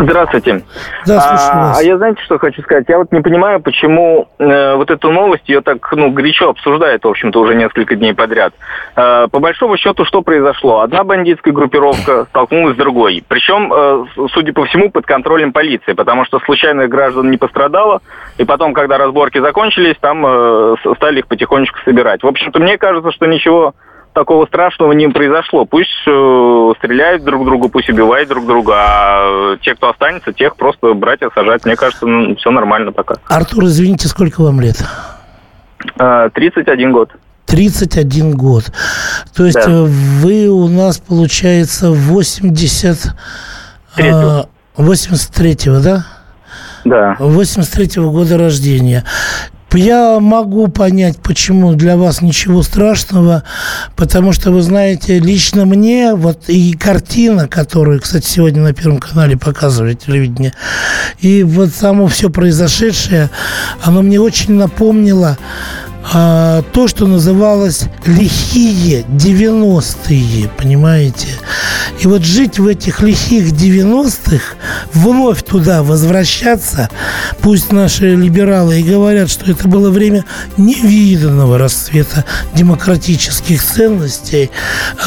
Здравствуйте. 0.00 0.62
Да, 1.06 1.18
а, 1.18 1.74
а 1.78 1.82
я 1.82 1.98
знаете, 1.98 2.22
что 2.22 2.38
хочу 2.38 2.62
сказать? 2.62 2.86
Я 2.88 2.98
вот 2.98 3.12
не 3.12 3.20
понимаю, 3.20 3.60
почему 3.60 4.28
э, 4.38 4.74
вот 4.74 4.90
эту 4.90 5.12
новость 5.12 5.48
ее 5.48 5.60
так 5.60 5.92
ну, 5.92 6.10
горячо 6.10 6.48
обсуждают, 6.48 7.04
в 7.04 7.08
общем-то, 7.08 7.38
уже 7.38 7.54
несколько 7.54 7.96
дней 7.96 8.14
подряд. 8.14 8.54
Э, 8.96 9.28
по 9.30 9.40
большому 9.40 9.76
счету, 9.76 10.04
что 10.06 10.22
произошло? 10.22 10.80
Одна 10.80 11.04
бандитская 11.04 11.52
группировка 11.52 12.24
столкнулась 12.30 12.74
с 12.74 12.78
другой. 12.78 13.22
Причем, 13.28 13.72
э, 13.72 14.04
судя 14.32 14.52
по 14.54 14.64
всему, 14.64 14.90
под 14.90 15.04
контролем 15.04 15.52
полиции, 15.52 15.92
потому 15.92 16.24
что 16.24 16.40
случайных 16.40 16.88
граждан 16.88 17.30
не 17.30 17.36
пострадало. 17.36 18.00
И 18.38 18.44
потом, 18.44 18.72
когда 18.72 18.96
разборки 18.96 19.38
закончились, 19.38 19.96
там 20.00 20.24
э, 20.26 20.76
стали 20.96 21.18
их 21.18 21.26
потихонечку 21.26 21.78
собирать. 21.84 22.22
В 22.22 22.26
общем-то, 22.26 22.58
мне 22.58 22.78
кажется, 22.78 23.10
что 23.12 23.26
ничего 23.26 23.74
такого 24.12 24.46
страшного 24.46 24.92
не 24.92 25.08
произошло. 25.08 25.64
Пусть 25.64 25.90
э, 26.06 26.72
стреляют 26.78 27.24
друг 27.24 27.44
друга, 27.44 27.68
пусть 27.68 27.88
убивают 27.88 28.28
друг 28.28 28.46
друга, 28.46 28.74
а 28.76 29.56
те, 29.62 29.74
кто 29.74 29.90
останется, 29.90 30.32
тех 30.32 30.56
просто 30.56 30.94
брать 30.94 31.22
и 31.22 31.26
сажать. 31.34 31.64
Мне 31.64 31.76
кажется, 31.76 32.06
ну, 32.06 32.36
все 32.36 32.50
нормально 32.50 32.92
пока. 32.92 33.16
Артур, 33.28 33.64
извините, 33.64 34.08
сколько 34.08 34.42
вам 34.42 34.60
лет? 34.60 34.76
31 35.96 36.88
э, 36.88 36.92
год. 36.92 37.10
31 37.46 38.32
год. 38.36 38.64
То 39.34 39.44
есть 39.44 39.56
да. 39.64 39.70
Э, 39.70 39.84
вы 39.84 40.48
у 40.48 40.68
нас, 40.68 40.98
получается, 40.98 41.90
80... 41.90 43.14
83-го, 44.76 45.82
да? 45.82 46.06
Да. 46.84 47.16
83-го 47.18 48.10
года 48.10 48.38
рождения. 48.38 49.04
Я 49.72 50.18
могу 50.18 50.68
понять, 50.68 51.18
почему 51.18 51.74
для 51.74 51.96
вас 51.96 52.22
ничего 52.22 52.62
страшного, 52.62 53.44
потому 53.96 54.32
что, 54.32 54.50
вы 54.50 54.62
знаете, 54.62 55.18
лично 55.20 55.64
мне, 55.64 56.14
вот 56.14 56.48
и 56.48 56.72
картина, 56.72 57.46
которую, 57.46 58.00
кстати, 58.00 58.26
сегодня 58.26 58.62
на 58.62 58.72
Первом 58.72 58.98
канале 58.98 59.36
показывает 59.36 60.00
телевидение, 60.00 60.54
и 61.20 61.44
вот 61.44 61.70
само 61.70 62.08
все 62.08 62.30
произошедшее, 62.30 63.30
оно 63.82 64.02
мне 64.02 64.20
очень 64.20 64.54
напомнило 64.54 65.38
а, 66.12 66.62
то, 66.72 66.88
что 66.88 67.06
называлось 67.06 67.84
лихие 68.06 69.02
90-е, 69.02 70.48
понимаете? 70.56 71.28
И 72.00 72.06
вот 72.06 72.22
жить 72.22 72.58
в 72.58 72.66
этих 72.66 73.02
лихих 73.02 73.52
90-х 73.52 74.56
вновь 74.94 75.42
туда 75.42 75.82
возвращаться, 75.82 76.88
пусть 77.42 77.72
наши 77.72 78.14
либералы 78.14 78.80
и 78.80 78.82
говорят, 78.82 79.30
что 79.30 79.50
это 79.50 79.68
было 79.68 79.90
время 79.90 80.24
невиданного 80.56 81.58
расцвета 81.58 82.24
демократических 82.54 83.62
ценностей, 83.62 84.50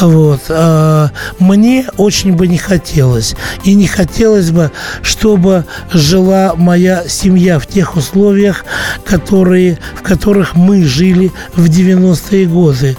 вот, 0.00 0.42
а 0.48 1.10
мне 1.40 1.86
очень 1.96 2.34
бы 2.34 2.46
не 2.46 2.58
хотелось. 2.58 3.34
И 3.64 3.74
не 3.74 3.88
хотелось 3.88 4.52
бы, 4.52 4.70
чтобы 5.02 5.64
жила 5.92 6.54
моя 6.56 7.08
семья 7.08 7.58
в 7.58 7.66
тех 7.66 7.96
условиях, 7.96 8.64
которые, 9.04 9.78
в 9.96 10.02
которых 10.02 10.54
мы 10.54 10.83
жили 10.86 11.32
в 11.54 11.66
90-е 11.66 12.46
годы. 12.46 12.96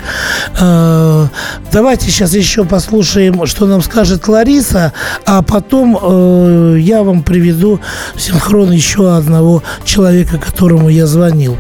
А, 0.59 1.27
давайте 1.71 2.11
сейчас 2.11 2.33
еще 2.33 2.65
послушаем, 2.65 3.45
что 3.45 3.65
нам 3.65 3.81
скажет 3.81 4.27
Лариса, 4.27 4.93
а 5.25 5.41
потом 5.41 5.97
э, 6.01 6.77
я 6.79 7.03
вам 7.03 7.23
приведу 7.23 7.79
синхрон 8.17 8.71
еще 8.71 9.15
одного 9.15 9.63
человека, 9.83 10.37
которому 10.37 10.89
я 10.89 11.05
звонил. 11.05 11.57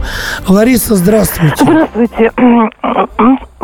Лариса, 0.47 0.95
здравствуйте. 0.95 1.55
Здравствуйте. 1.61 2.31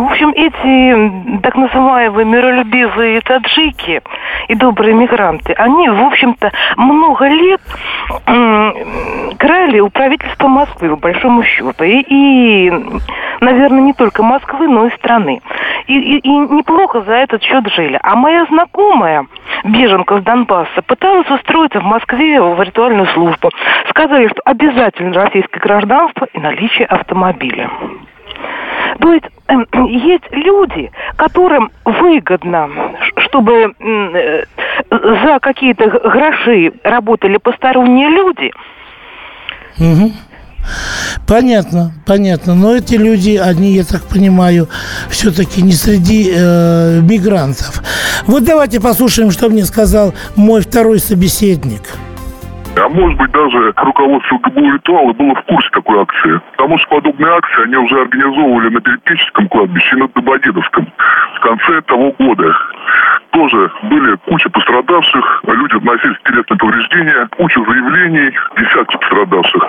В 0.01 0.05
общем, 0.05 0.31
эти 0.35 1.41
так 1.41 1.55
называемые 1.55 2.25
миролюбивые 2.25 3.21
таджики 3.21 4.01
и 4.47 4.55
добрые 4.55 4.95
мигранты, 4.95 5.53
они, 5.53 5.87
в 5.89 6.01
общем-то, 6.01 6.51
много 6.75 7.27
лет 7.27 7.61
крали 9.37 9.79
у 9.79 9.89
правительства 9.91 10.47
Москвы, 10.47 10.89
по 10.89 10.95
большому 10.95 11.43
счету. 11.43 11.83
И, 11.83 12.01
и, 12.01 12.71
наверное, 13.41 13.81
не 13.81 13.93
только 13.93 14.23
Москвы, 14.23 14.67
но 14.67 14.87
и 14.87 14.95
страны. 14.95 15.39
И, 15.85 15.93
и, 15.93 16.17
и 16.17 16.29
неплохо 16.31 17.01
за 17.01 17.13
этот 17.13 17.43
счет 17.43 17.67
жили. 17.67 17.99
А 18.01 18.15
моя 18.15 18.45
знакомая, 18.45 19.27
беженка 19.65 20.17
с 20.17 20.23
Донбасса, 20.23 20.81
пыталась 20.81 21.29
устроиться 21.29 21.79
в 21.79 21.83
Москве 21.83 22.41
в 22.41 22.59
ритуальную 22.59 23.05
службу. 23.09 23.51
Сказали, 23.89 24.29
что 24.29 24.41
обязательно 24.45 25.13
российское 25.13 25.59
гражданство 25.59 26.25
и 26.33 26.39
наличие 26.39 26.87
автомобиля. 26.87 27.69
То 28.99 29.13
есть 29.13 29.25
э, 29.47 29.53
есть 29.87 30.23
люди, 30.31 30.91
которым 31.15 31.71
выгодно, 31.85 32.69
чтобы 33.17 33.73
э, 33.79 34.43
за 34.89 35.39
какие-то 35.39 35.87
гроши 35.87 36.73
работали 36.83 37.37
посторонние 37.37 38.09
люди. 38.09 38.51
Угу. 39.79 40.11
Понятно, 41.27 41.93
понятно. 42.05 42.55
Но 42.55 42.75
эти 42.75 42.95
люди, 42.95 43.35
они, 43.35 43.73
я 43.73 43.83
так 43.83 44.03
понимаю, 44.03 44.67
все-таки 45.09 45.61
не 45.61 45.73
среди 45.73 46.31
э, 46.35 46.99
мигрантов. 47.01 47.81
Вот 48.27 48.43
давайте 48.43 48.79
послушаем, 48.79 49.31
что 49.31 49.49
мне 49.49 49.65
сказал 49.65 50.13
мой 50.35 50.61
второй 50.61 50.99
собеседник. 50.99 51.81
А 52.77 52.87
может 52.89 53.17
быть, 53.17 53.31
даже 53.31 53.73
руководство 53.75 54.37
ГБУ 54.37 54.71
«Ритуала» 54.73 55.13
было 55.13 55.35
в 55.35 55.41
курсе 55.43 55.69
такой 55.71 56.01
акции. 56.01 56.41
Потому 56.51 56.77
что 56.77 56.87
подобные 56.89 57.33
акции 57.33 57.63
они 57.63 57.75
уже 57.75 57.99
организовывали 57.99 58.69
на 58.69 58.81
Перепеческом 58.81 59.47
кладбище 59.49 59.95
и 59.95 59.99
на 59.99 60.07
Дободедовском 60.07 60.87
в 61.35 61.39
конце 61.41 61.81
того 61.81 62.11
года. 62.17 62.55
Тоже 63.31 63.71
были 63.83 64.15
куча 64.25 64.49
пострадавших, 64.49 65.43
люди 65.47 65.77
относились 65.77 66.17
к 66.17 66.29
телесным 66.29 66.57
повреждениям, 66.57 67.29
куча 67.37 67.61
заявлений, 67.61 68.31
десятки 68.57 68.97
пострадавших. 68.97 69.63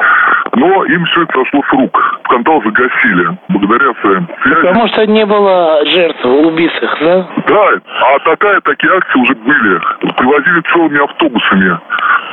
Но 0.54 0.84
им 0.84 1.04
все 1.06 1.22
это 1.22 1.32
сошло 1.32 1.62
с 1.62 1.72
рук. 1.72 2.20
Скандал 2.24 2.62
загасили 2.64 3.28
благодаря 3.48 3.92
своим 4.00 4.28
связям. 4.42 4.62
Потому 4.62 4.88
что 4.88 5.06
не 5.06 5.26
было 5.26 5.84
жертв 5.86 6.24
убитых, 6.24 6.96
да? 7.00 7.28
Да, 7.46 7.68
а 8.00 8.18
такая, 8.24 8.60
такие 8.60 8.96
акции 8.96 9.20
уже 9.20 9.34
были. 9.34 9.80
Привозили 10.16 10.60
целыми 10.72 11.02
автобусами 11.02 11.78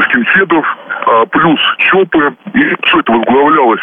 скинхедов, 0.04 0.59
а, 1.06 1.26
плюс 1.26 1.60
ЧОПы. 1.78 2.36
И 2.54 2.76
все 2.84 3.00
это 3.00 3.12
возглавлялось 3.12 3.82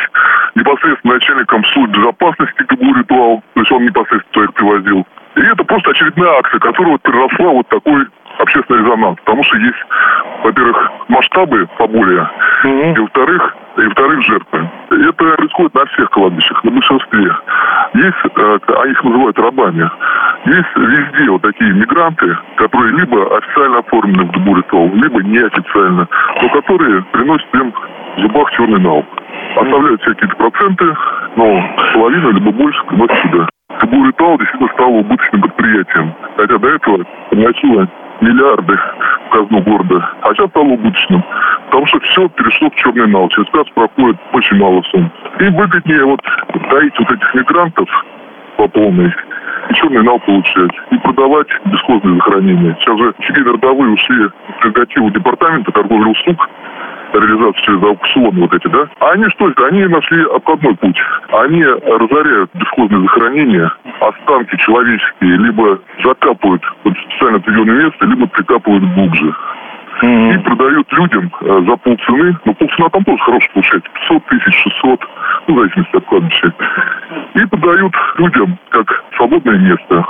непосредственно 0.54 1.14
начальником 1.14 1.64
службы 1.66 1.98
безопасности 1.98 2.62
ГБУ 2.68 2.94
«Ритуал». 2.94 3.42
То 3.54 3.60
есть 3.60 3.72
он 3.72 3.84
непосредственно 3.84 4.44
их 4.44 4.54
привозил. 4.54 5.06
И 5.36 5.40
это 5.40 5.64
просто 5.64 5.90
очередная 5.90 6.38
акция, 6.38 6.58
которая 6.60 6.92
вот 6.92 7.02
переросла 7.02 7.50
вот 7.50 7.68
такой 7.68 8.06
общественный 8.38 8.80
резонанс. 8.80 9.18
Потому 9.24 9.42
что 9.44 9.58
есть, 9.58 9.86
во-первых, 10.44 10.90
масштабы 11.08 11.68
поболее, 11.78 12.28
mm-hmm. 12.64 12.94
и 12.96 13.00
во-вторых, 13.00 13.56
и 13.76 13.80
во-вторых, 13.82 14.22
жертвы. 14.22 14.70
Это 14.90 15.12
происходит 15.12 15.74
на 15.74 15.86
всех 15.86 16.10
кладбищах, 16.10 16.64
на 16.64 16.70
большинстве. 16.70 17.36
Есть, 17.94 18.16
э, 18.36 18.58
они 18.82 18.92
их 18.92 19.04
называют 19.04 19.38
рабами, 19.38 19.90
есть 20.46 20.76
везде 20.76 21.30
вот 21.30 21.42
такие 21.42 21.72
мигранты, 21.72 22.38
которые 22.56 22.92
либо 22.92 23.36
официально 23.36 23.78
оформлены 23.78 24.24
в 24.24 24.30
Дубуритол, 24.30 24.94
либо 24.94 25.22
неофициально, 25.22 26.06
но 26.40 26.48
которые 26.50 27.02
приносят 27.12 27.54
им 27.54 27.72
в 28.16 28.20
зубах 28.20 28.50
черный 28.52 28.80
нал. 28.80 29.04
Оставляют 29.56 30.00
все 30.02 30.14
какие-то 30.14 30.36
проценты, 30.36 30.96
но 31.34 31.68
половину 31.94 32.30
либо 32.30 32.52
больше 32.52 32.84
приносят 32.84 33.18
сюда. 33.22 33.48
Дубуритол 33.80 34.38
действительно 34.38 34.72
стало 34.74 34.90
убыточным 34.90 35.42
предприятием. 35.42 36.14
Хотя 36.36 36.58
до 36.58 36.68
этого 36.68 37.04
приносило 37.30 37.88
миллиарды 38.20 38.76
в 38.76 39.30
казну 39.30 39.60
города, 39.62 40.10
а 40.22 40.34
сейчас 40.34 40.50
стало 40.50 40.64
убыточным. 40.64 41.22
Потому 41.66 41.86
что 41.86 42.00
все 42.00 42.28
перешло 42.28 42.70
в 42.70 42.74
черный 42.76 43.06
нал. 43.08 43.28
Через 43.30 43.50
газ 43.50 43.66
проходит 43.74 44.16
очень 44.32 44.56
мало 44.56 44.82
сумм. 44.90 45.10
И 45.40 45.44
выгоднее 45.44 46.04
вот 46.04 46.20
таить 46.70 46.98
вот 46.98 47.10
этих 47.10 47.34
мигрантов 47.34 47.88
по 48.56 48.68
полной 48.68 49.12
и 49.70 49.74
черный 49.74 50.02
нал 50.02 50.18
получать, 50.20 50.70
и 50.90 50.98
продавать 50.98 51.48
бесхозные 51.66 52.14
захоронения. 52.16 52.76
Сейчас 52.80 52.98
же 52.98 53.14
четыре 53.20 53.50
родовые 53.50 53.92
ушли 53.92 54.26
в 54.26 54.60
прерогативу 54.60 55.10
департамента 55.10 55.72
торговли 55.72 56.10
услуг, 56.10 56.48
реализацию 57.18 57.64
через 57.64 57.82
аукцион 57.82 58.40
вот 58.40 58.54
эти, 58.54 58.68
да? 58.68 58.88
А 59.00 59.10
они 59.10 59.24
что 59.30 59.48
это? 59.48 59.66
Они 59.66 59.84
нашли 59.86 60.22
обходной 60.24 60.76
путь. 60.76 60.98
Они 61.32 61.62
разоряют 61.64 62.50
бесхозные 62.54 63.00
захоронения, 63.02 63.72
останки 64.00 64.56
человеческие, 64.56 65.36
либо 65.38 65.78
закапывают 66.04 66.62
в 66.84 66.90
специально 66.90 67.38
определенное 67.38 67.84
место, 67.84 68.06
либо 68.06 68.26
прикапывают 68.26 68.84
глубже. 68.94 69.34
Mm-hmm. 70.02 70.34
И 70.34 70.38
продают 70.40 70.92
людям 70.92 71.32
э, 71.40 71.62
за 71.66 71.76
полцены, 71.78 72.36
ну 72.44 72.54
полцена 72.54 72.90
там 72.90 73.02
тоже 73.04 73.22
хорошая 73.22 73.50
получается, 73.54 73.90
500 74.08 74.26
тысяч, 74.26 74.62
600, 74.82 75.00
ну, 75.46 75.54
в 75.54 75.58
зависимости 75.58 75.96
от 75.96 76.04
кладбища. 76.04 76.52
И 77.34 77.46
продают 77.46 77.94
людям 78.18 78.58
как 78.68 79.04
свободное 79.16 79.58
место 79.58 80.04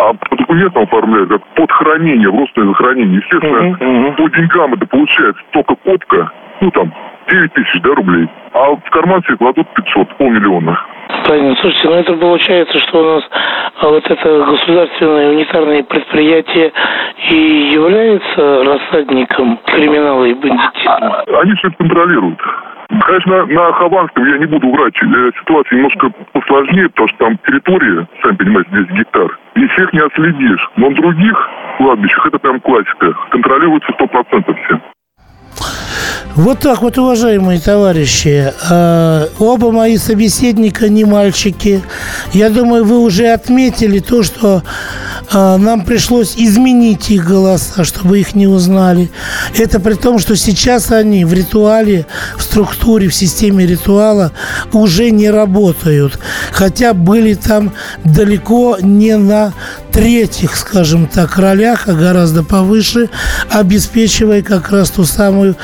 а 0.00 0.14
по 0.14 0.36
документам 0.36 0.84
оформляют 0.84 1.28
как 1.28 1.46
под 1.54 1.70
хранение, 1.72 2.30
в 2.30 2.34
родственное 2.34 2.68
захоронение. 2.68 3.16
Естественно, 3.16 3.76
uh-huh, 3.76 4.14
по 4.14 4.28
деньгам 4.30 4.74
это 4.74 4.86
получается 4.86 5.42
только 5.50 5.74
копка, 5.76 6.32
ну 6.60 6.70
там, 6.70 6.92
9 7.28 7.52
тысяч 7.52 7.80
да, 7.82 7.94
рублей, 7.94 8.28
а 8.52 8.74
в 8.74 8.90
карман 8.90 9.22
себе 9.22 9.36
кладут 9.36 9.66
500, 9.74 10.16
полмиллиона. 10.16 10.78
Понятно. 11.26 11.56
Слушайте, 11.60 11.88
ну 11.88 11.94
это 11.94 12.14
получается, 12.14 12.78
что 12.78 13.00
у 13.00 13.14
нас 13.14 13.24
а, 13.80 13.88
вот 13.88 14.10
это 14.10 14.44
государственное 14.44 15.30
унитарное 15.30 15.82
предприятие 15.82 16.72
и 17.30 17.70
является 17.72 18.64
рассадником 18.64 19.58
криминала 19.66 20.24
и 20.24 20.34
бандитизма? 20.34 21.24
Они 21.40 21.54
все 21.54 21.68
это 21.68 21.76
контролируют. 21.78 22.40
Конечно, 23.06 23.46
на 23.46 23.72
Хованском 23.72 24.26
я 24.26 24.38
не 24.38 24.46
буду 24.46 24.68
врать. 24.70 24.94
Э, 25.00 25.30
ситуация 25.40 25.76
немножко 25.76 26.10
посложнее, 26.32 26.88
потому 26.88 27.08
что 27.08 27.18
там 27.18 27.38
территория, 27.46 28.08
сами 28.22 28.36
понимаете, 28.36 28.70
10 28.72 28.90
гектар. 28.90 29.38
И 29.54 29.66
всех 29.68 29.92
не 29.92 30.00
отследишь. 30.00 30.70
Но 30.76 30.90
на 30.90 30.96
других 30.96 31.50
кладбищах 31.78 32.26
это 32.26 32.38
прям 32.40 32.60
классика. 32.60 33.14
Контролируется 33.30 33.92
100% 33.92 34.56
все. 34.64 34.80
Вот 36.36 36.60
так 36.60 36.82
вот, 36.82 36.96
уважаемые 36.96 37.60
товарищи, 37.60 38.52
э, 38.70 39.26
оба 39.38 39.72
мои 39.72 39.98
собеседника 39.98 40.88
не 40.88 41.04
мальчики. 41.04 41.82
Я 42.32 42.50
думаю, 42.50 42.84
вы 42.84 42.98
уже 42.98 43.32
отметили 43.32 43.98
то, 43.98 44.22
что 44.22 44.62
нам 45.32 45.84
пришлось 45.84 46.34
изменить 46.36 47.10
их 47.10 47.24
голоса, 47.24 47.84
чтобы 47.84 48.20
их 48.20 48.34
не 48.34 48.46
узнали. 48.46 49.10
Это 49.56 49.80
при 49.80 49.94
том, 49.94 50.18
что 50.18 50.36
сейчас 50.36 50.90
они 50.90 51.24
в 51.24 51.32
ритуале, 51.32 52.06
в 52.36 52.42
структуре, 52.42 53.08
в 53.08 53.14
системе 53.14 53.66
ритуала 53.66 54.32
уже 54.72 55.10
не 55.10 55.30
работают. 55.30 56.18
Хотя 56.52 56.94
были 56.94 57.34
там 57.34 57.72
далеко 58.04 58.78
не 58.80 59.16
на 59.16 59.52
третьих, 59.92 60.56
скажем 60.56 61.06
так, 61.06 61.36
ролях, 61.36 61.88
а 61.88 61.92
гораздо 61.92 62.42
повыше, 62.42 63.10
обеспечивая 63.50 64.42
как 64.42 64.70
раз 64.70 64.90
ту 64.90 65.04
самую 65.04 65.56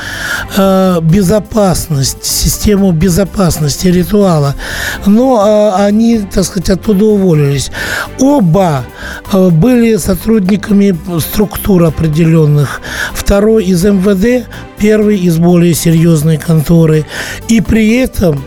э, 0.55 0.99
безопасность, 1.01 2.25
систему 2.25 2.91
безопасности 2.91 3.87
ритуала. 3.87 4.55
Но 5.05 5.73
э, 5.77 5.83
они, 5.85 6.19
так 6.19 6.43
сказать, 6.43 6.69
оттуда 6.69 7.05
уволились. 7.05 7.71
Оба 8.19 8.83
э, 9.31 9.49
были 9.59 9.97
сотрудниками 9.97 10.97
структур 11.19 11.83
определенных. 11.83 12.81
Второй 13.13 13.65
из 13.65 13.83
МВД, 13.83 14.47
первый 14.77 15.17
из 15.19 15.37
более 15.37 15.73
серьезной 15.73 16.37
конторы. 16.37 17.05
И 17.47 17.61
при 17.61 17.95
этом 17.97 18.43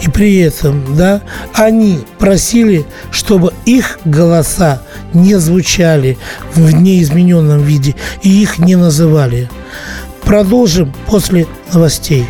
и 0.00 0.08
при 0.08 0.38
этом, 0.38 0.96
да, 0.96 1.22
они 1.54 2.00
просили, 2.18 2.84
чтобы 3.12 3.52
их 3.66 4.00
голоса 4.04 4.82
не 5.12 5.36
звучали 5.36 6.18
в 6.54 6.72
неизмененном 6.72 7.62
виде 7.62 7.94
и 8.22 8.42
их 8.42 8.58
не 8.58 8.74
называли. 8.74 9.48
Продолжим 10.24 10.92
после 11.06 11.46
новостей. 11.72 12.26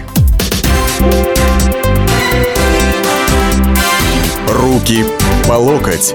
Руки 4.49 5.05
по 5.49 5.55
локоть. 5.55 6.15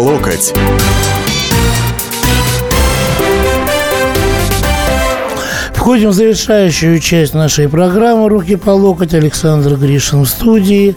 Локоть. 0.00 0.52
Входим 5.74 6.10
в 6.10 6.12
завершающую 6.12 6.98
часть 7.00 7.34
нашей 7.34 7.68
программы 7.68 8.28
«Руки 8.28 8.56
по 8.56 8.70
локоть». 8.70 9.14
Александр 9.14 9.76
Гришин 9.76 10.22
в 10.24 10.28
студии. 10.28 10.96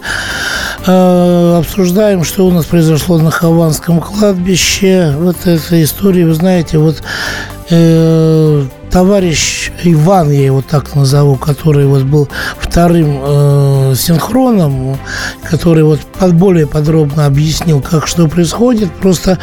Э, 0.86 1.56
обсуждаем, 1.58 2.22
что 2.22 2.46
у 2.46 2.50
нас 2.50 2.66
произошло 2.66 3.18
на 3.18 3.30
Хованском 3.30 4.00
кладбище. 4.00 5.14
Вот 5.18 5.36
эта 5.46 5.82
история, 5.82 6.26
вы 6.26 6.34
знаете, 6.34 6.78
вот 6.78 7.02
э, 7.70 8.64
товарищ 8.94 9.72
Иван, 9.82 10.30
я 10.30 10.44
его 10.44 10.62
так 10.62 10.94
назову, 10.94 11.34
который 11.34 11.84
вот 11.84 12.04
был 12.04 12.28
вторым 12.56 13.18
э, 13.24 13.94
синхроном, 13.96 14.96
который 15.42 15.82
вот 15.82 15.98
под, 15.98 16.34
более 16.34 16.68
подробно 16.68 17.26
объяснил, 17.26 17.80
как 17.80 18.06
что 18.06 18.28
происходит, 18.28 18.92
просто, 18.92 19.40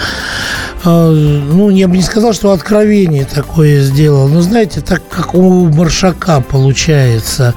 э, 0.86 1.10
ну, 1.10 1.70
я 1.70 1.90
бы 1.90 1.98
не 1.98 2.02
сказал, 2.02 2.32
что 2.32 2.54
откровение 2.54 3.26
такое 3.26 3.82
сделал, 3.82 4.30
но, 4.30 4.40
знаете, 4.40 4.80
так 4.80 5.02
как 5.10 5.36
у 5.36 5.68
Маршака 5.68 6.40
получается, 6.40 7.54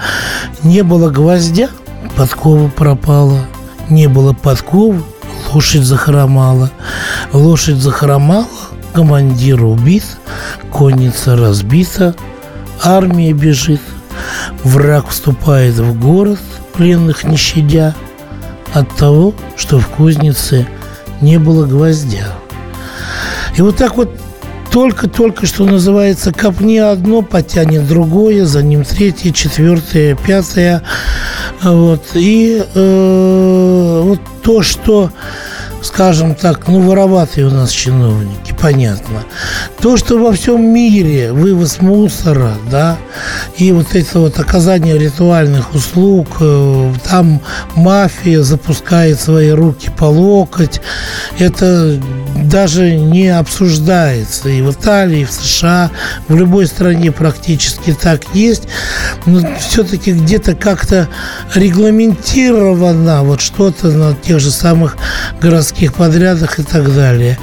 не 0.64 0.82
было 0.82 1.10
гвоздя, 1.10 1.68
подкова 2.16 2.66
пропала, 2.70 3.38
не 3.88 4.08
было 4.08 4.32
подковы, 4.32 5.00
лошадь 5.52 5.84
захромала, 5.84 6.72
лошадь 7.32 7.76
захромала, 7.76 8.48
командир 8.94 9.64
убит, 9.64 10.04
конница 10.70 11.36
разбита, 11.36 12.14
армия 12.82 13.32
бежит, 13.32 13.80
враг 14.62 15.08
вступает 15.08 15.74
в 15.74 16.00
город, 16.00 16.38
пленных 16.74 17.24
не 17.24 17.36
щадя, 17.36 17.94
от 18.72 18.88
того, 18.96 19.34
что 19.56 19.78
в 19.80 19.88
кузнице 19.88 20.66
не 21.20 21.38
было 21.38 21.66
гвоздя. 21.66 22.32
И 23.56 23.62
вот 23.62 23.76
так 23.76 23.96
вот 23.96 24.10
только-только, 24.70 25.46
что 25.46 25.64
называется, 25.64 26.32
копни 26.32 26.78
одно, 26.78 27.22
потянет 27.22 27.86
другое, 27.86 28.44
за 28.44 28.62
ним 28.62 28.84
третье, 28.84 29.32
четвертое, 29.32 30.16
пятое. 30.16 30.82
Вот. 31.62 32.02
И 32.14 32.64
э, 32.74 34.00
вот 34.04 34.20
то, 34.42 34.62
что 34.62 35.10
скажем 35.84 36.34
так, 36.34 36.66
ну, 36.66 36.80
вороватые 36.80 37.46
у 37.46 37.50
нас 37.50 37.70
чиновники, 37.70 38.54
понятно. 38.60 39.22
То, 39.80 39.96
что 39.96 40.18
во 40.18 40.32
всем 40.32 40.64
мире 40.64 41.32
вывоз 41.32 41.80
мусора, 41.80 42.54
да, 42.70 42.96
и 43.58 43.70
вот 43.72 43.94
это 43.94 44.20
вот 44.20 44.38
оказание 44.38 44.98
ритуальных 44.98 45.74
услуг, 45.74 46.28
э, 46.40 46.92
там 47.08 47.40
мафия 47.74 48.42
запускает 48.42 49.20
свои 49.20 49.50
руки 49.50 49.90
по 49.96 50.04
локоть, 50.04 50.80
это 51.38 52.00
даже 52.44 52.96
не 52.96 53.28
обсуждается. 53.28 54.48
И 54.48 54.62
в 54.62 54.72
Италии, 54.72 55.20
и 55.20 55.24
в 55.24 55.32
США, 55.32 55.90
в 56.28 56.34
любой 56.34 56.66
стране 56.66 57.12
практически 57.12 57.92
так 57.92 58.22
есть. 58.32 58.64
Но 59.26 59.40
все-таки 59.58 60.12
где-то 60.12 60.54
как-то 60.54 61.08
регламентировано 61.54 63.22
вот 63.22 63.40
что-то 63.40 63.88
на 63.88 64.14
тех 64.14 64.40
же 64.40 64.50
самых 64.50 64.96
городских 65.40 65.73
подрядах 65.94 66.58
и 66.58 66.62
так 66.62 66.94
далее. 66.94 67.38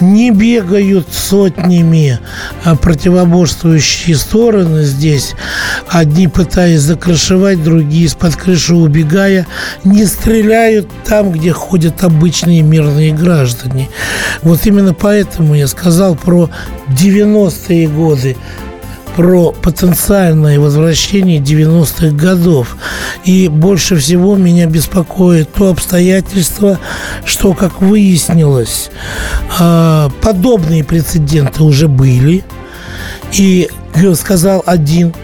Не 0.00 0.30
бегают 0.30 1.08
сотнями 1.12 2.18
а 2.64 2.76
противоборствующие 2.76 4.16
стороны 4.16 4.84
здесь, 4.84 5.34
одни 5.88 6.28
пытаясь 6.28 6.80
закрашивать, 6.80 7.62
другие 7.62 8.06
из-под 8.06 8.36
крыши 8.36 8.74
убегая, 8.74 9.46
не 9.84 10.06
стреляют 10.06 10.88
там, 11.04 11.32
где 11.32 11.52
ходят 11.52 12.02
обычные 12.02 12.62
мирные 12.62 13.12
граждане. 13.12 13.88
Вот 14.42 14.66
именно 14.66 14.94
поэтому 14.94 15.54
я 15.54 15.66
сказал 15.66 16.14
про 16.14 16.48
90-е 16.88 17.88
годы, 17.88 18.36
про 19.16 19.52
потенциальное 19.52 20.58
возвращение 20.58 21.40
90-х 21.40 22.08
годов. 22.16 22.76
И 23.24 23.48
больше 23.48 23.96
всего 23.96 24.36
меня 24.36 24.66
беспокоит 24.66 25.52
то 25.52 25.70
обстоятельство, 25.70 26.78
что, 27.24 27.54
как 27.54 27.80
выяснилось, 27.80 28.90
а, 29.58 30.10
подобные 30.22 30.84
прецеденты 30.84 31.62
уже 31.62 31.88
были. 31.88 32.44
И 33.32 33.68
сказал 34.14 34.62
один 34.66 35.14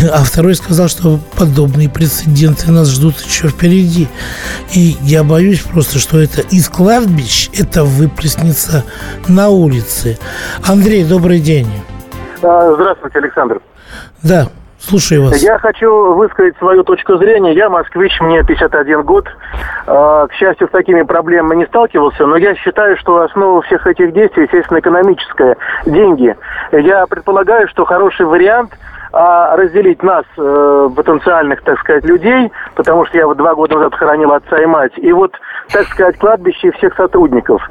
а 0.12 0.24
второй 0.24 0.54
сказал, 0.54 0.88
что 0.88 1.20
подобные 1.36 1.88
прецеденты 1.88 2.70
нас 2.70 2.88
ждут 2.88 3.16
еще 3.20 3.48
впереди. 3.48 4.08
И 4.74 4.96
я 5.02 5.24
боюсь 5.24 5.60
просто, 5.60 5.98
что 5.98 6.20
это 6.20 6.42
из 6.42 6.68
кладбищ 6.68 7.50
это 7.52 7.84
выплеснется 7.84 8.84
на 9.28 9.48
улице. 9.48 10.18
Андрей, 10.62 11.04
добрый 11.04 11.40
день. 11.40 11.68
А, 12.42 12.72
здравствуйте, 12.74 13.18
Александр. 13.18 13.60
Да, 14.22 14.46
Слушаю 14.82 15.24
вас. 15.24 15.42
Я 15.42 15.58
хочу 15.58 16.14
высказать 16.14 16.56
свою 16.56 16.82
точку 16.84 17.18
зрения. 17.18 17.52
Я 17.52 17.68
москвич, 17.68 18.18
мне 18.20 18.42
51 18.42 19.02
год. 19.02 19.28
А, 19.86 20.26
к 20.26 20.32
счастью, 20.32 20.68
с 20.68 20.70
такими 20.70 21.02
проблемами 21.02 21.56
не 21.56 21.66
сталкивался, 21.66 22.24
но 22.26 22.36
я 22.36 22.54
считаю, 22.54 22.96
что 22.96 23.20
основа 23.20 23.60
всех 23.62 23.86
этих 23.86 24.14
действий, 24.14 24.44
естественно, 24.44 24.78
экономическая. 24.78 25.58
Деньги. 25.84 26.34
Я 26.72 27.06
предполагаю, 27.06 27.68
что 27.68 27.84
хороший 27.84 28.24
вариант– 28.24 28.72
а 29.12 29.56
разделить 29.56 30.02
нас, 30.02 30.24
э, 30.36 30.88
потенциальных, 30.94 31.62
так 31.62 31.78
сказать, 31.80 32.04
людей, 32.04 32.52
потому 32.74 33.06
что 33.06 33.18
я 33.18 33.26
вот 33.26 33.36
два 33.38 33.54
года 33.54 33.74
назад 33.74 33.94
хоронил 33.94 34.32
отца 34.32 34.56
и 34.58 34.66
мать, 34.66 34.92
и 34.96 35.12
вот, 35.12 35.32
так 35.72 35.86
сказать, 35.88 36.18
кладбище 36.18 36.72
всех 36.72 36.94
сотрудников. 36.94 37.62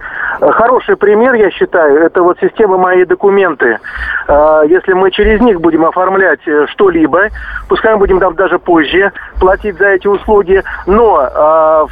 Э, 0.41 0.51
хороший 0.51 0.95
пример, 0.95 1.33
я 1.33 1.51
считаю, 1.51 2.01
это 2.03 2.21
вот 2.23 2.37
система 2.39 2.77
«Мои 2.77 3.05
документы». 3.05 3.79
Э, 4.27 4.63
если 4.67 4.93
мы 4.93 5.11
через 5.11 5.41
них 5.41 5.59
будем 5.59 5.85
оформлять 5.85 6.39
э, 6.47 6.65
что-либо, 6.67 7.27
пускай 7.67 7.93
мы 7.93 7.99
будем 7.99 8.19
там 8.19 8.35
даже 8.35 8.57
позже 8.59 9.11
платить 9.39 9.77
за 9.77 9.89
эти 9.89 10.07
услуги, 10.07 10.63
но, 10.85 11.87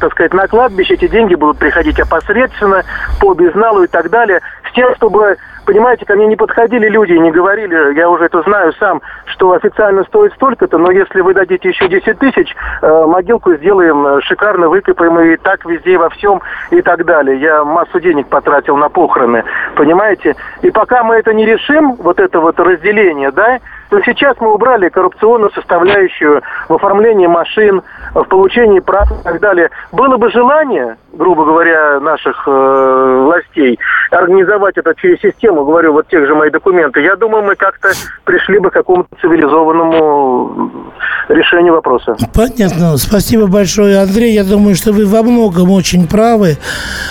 так 0.00 0.12
сказать, 0.12 0.34
на 0.34 0.48
кладбище 0.48 0.94
эти 0.94 1.06
деньги 1.06 1.34
будут 1.34 1.58
приходить 1.58 2.00
опосредственно, 2.00 2.82
по 3.20 3.34
безналу 3.34 3.84
и 3.84 3.86
так 3.86 4.10
далее, 4.10 4.40
с 4.68 4.74
тем, 4.74 4.94
чтобы 4.96 5.36
понимаете, 5.68 6.06
ко 6.06 6.14
мне 6.14 6.26
не 6.26 6.36
подходили 6.36 6.88
люди 6.88 7.12
не 7.12 7.30
говорили, 7.30 7.94
я 7.94 8.08
уже 8.08 8.24
это 8.24 8.40
знаю 8.40 8.72
сам, 8.80 9.02
что 9.26 9.52
официально 9.52 10.02
стоит 10.04 10.32
столько-то, 10.32 10.78
но 10.78 10.90
если 10.90 11.20
вы 11.20 11.34
дадите 11.34 11.68
еще 11.68 11.88
10 11.88 12.18
тысяч, 12.18 12.56
э, 12.80 13.04
могилку 13.06 13.54
сделаем, 13.54 14.06
э, 14.06 14.20
шикарно 14.22 14.70
выкопаем 14.70 15.20
и 15.20 15.36
так 15.36 15.66
везде, 15.66 15.98
во 15.98 16.08
всем 16.08 16.40
и 16.70 16.80
так 16.80 17.04
далее. 17.04 17.38
Я 17.38 17.64
массу 17.64 18.00
денег 18.00 18.28
потратил 18.28 18.78
на 18.78 18.88
похороны, 18.88 19.44
понимаете? 19.76 20.36
И 20.62 20.70
пока 20.70 21.04
мы 21.04 21.16
это 21.16 21.34
не 21.34 21.44
решим, 21.44 21.96
вот 21.96 22.18
это 22.18 22.40
вот 22.40 22.58
разделение, 22.58 23.30
да, 23.30 23.58
то 23.90 24.00
сейчас 24.02 24.36
мы 24.40 24.54
убрали 24.54 24.88
коррупционную 24.88 25.50
составляющую 25.52 26.42
в 26.68 26.74
оформлении 26.74 27.26
машин, 27.26 27.82
в 28.14 28.24
получении 28.24 28.80
прав 28.80 29.10
и 29.10 29.22
так 29.22 29.40
далее. 29.40 29.70
Было 29.92 30.16
бы 30.16 30.30
желание, 30.30 30.96
грубо 31.12 31.44
говоря, 31.44 32.00
наших 32.00 32.44
э, 32.46 33.22
властей 33.24 33.78
организовать 34.10 34.76
это 34.76 34.94
через 34.94 35.20
систему, 35.20 35.64
говорю, 35.64 35.92
вот 35.92 36.08
тех 36.08 36.26
же 36.26 36.34
мои 36.34 36.50
документы, 36.50 37.00
я 37.00 37.16
думаю, 37.16 37.44
мы 37.44 37.56
как-то 37.56 37.88
пришли 38.24 38.58
бы 38.58 38.70
к 38.70 38.74
какому-то 38.74 39.08
цивилизованному 39.20 40.92
решению 41.28 41.74
вопроса. 41.74 42.16
Понятно. 42.34 42.96
Спасибо 42.96 43.46
большое, 43.46 44.00
Андрей. 44.00 44.32
Я 44.32 44.44
думаю, 44.44 44.74
что 44.74 44.92
вы 44.92 45.06
во 45.06 45.22
многом 45.22 45.70
очень 45.70 46.06
правы. 46.06 46.56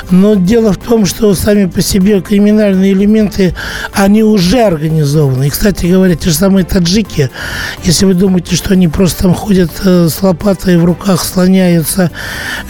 Но 0.10 0.36
дело 0.36 0.74
в 0.74 0.78
том, 0.78 1.06
что 1.06 1.34
сами 1.34 1.66
по 1.66 1.82
себе 1.82 2.22
криминальные 2.22 2.94
элементы, 2.94 3.54
они 3.94 4.24
уже 4.24 4.60
организованы. 4.60 5.48
И, 5.48 5.50
кстати 5.50 5.86
говоря, 5.86 6.16
те 6.16 6.30
же 6.30 6.36
самые 6.36 6.66
таджики, 6.66 7.30
если 7.84 8.06
вы 8.06 8.14
думаете, 8.14 8.56
что 8.56 8.74
они 8.74 8.88
просто 8.88 9.24
там 9.24 9.34
ходят 9.34 9.70
э, 9.86 10.08
с 10.08 10.22
лопатой 10.24 10.78
в 10.78 10.86
руках, 10.86 11.22
слоняются 11.22 12.12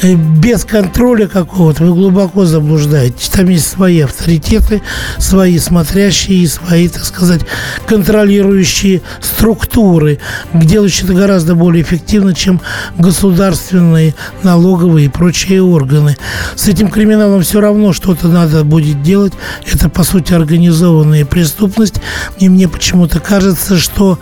э, 0.02 0.14
без 0.16 0.66
контроля 0.66 1.17
какого-то, 1.26 1.84
вы 1.84 1.94
глубоко 1.94 2.46
заблуждаетесь. 2.46 3.30
Там 3.30 3.50
есть 3.50 3.68
свои 3.68 4.02
авторитеты, 4.02 4.84
свои 5.18 5.58
смотрящие 5.58 6.44
и 6.44 6.48
свои, 6.48 6.88
так 6.88 7.04
сказать, 7.04 7.42
контролирующие 7.88 9.02
структуры, 9.22 10.20
делающие 10.54 11.06
это 11.06 11.14
гораздо 11.14 11.56
более 11.56 11.82
эффективно, 11.82 12.36
чем 12.36 12.62
государственные, 12.98 14.14
налоговые 14.44 15.08
и 15.08 15.10
прочие 15.10 15.64
органы. 15.64 16.18
С 16.56 16.68
этим 16.68 16.90
криминалом 16.90 17.42
все 17.42 17.60
равно 17.62 17.94
что-то 17.94 18.28
надо 18.28 18.64
будет 18.64 19.02
делать. 19.02 19.34
Это, 19.72 19.90
по 19.90 20.04
сути, 20.04 20.34
организованная 20.34 21.26
преступность. 21.26 21.96
И 22.38 22.50
мне 22.50 22.68
почему-то 22.68 23.20
кажется, 23.20 23.78
что 23.78 24.20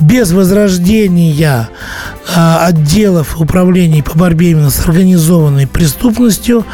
без 0.00 0.30
возрождения 0.32 1.68
отделов 2.26 3.40
управлений 3.40 4.02
по 4.02 4.16
борьбе 4.18 4.52
именно 4.52 4.70
с 4.70 4.86
организованной 4.88 5.66
преступностью 5.66 6.64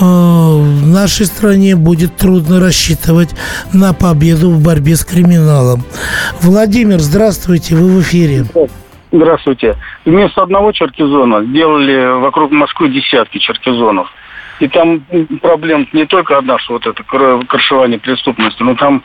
а, 0.00 0.56
в 0.56 0.86
нашей 0.86 1.26
стране 1.26 1.76
будет 1.76 2.16
трудно 2.16 2.60
рассчитывать 2.60 3.34
на 3.72 3.92
победу 3.92 4.50
в 4.50 4.64
борьбе 4.64 4.96
с 4.96 5.04
криминалом. 5.04 5.82
Владимир, 6.40 6.98
здравствуйте, 7.00 7.74
вы 7.74 7.98
в 7.98 8.00
эфире. 8.02 8.44
Здравствуйте. 9.12 9.76
Вместо 10.04 10.42
одного 10.42 10.72
черкизона 10.72 11.44
сделали 11.44 12.20
вокруг 12.20 12.50
Москвы 12.50 12.88
десятки 12.88 13.38
черкизонов. 13.38 14.12
И 14.60 14.68
там 14.68 15.00
проблем 15.40 15.88
не 15.92 16.06
только 16.06 16.38
одна, 16.38 16.58
что 16.58 16.74
вот 16.74 16.86
это 16.86 17.02
крышевание 17.02 17.98
преступности, 17.98 18.62
но 18.62 18.74
там 18.74 19.02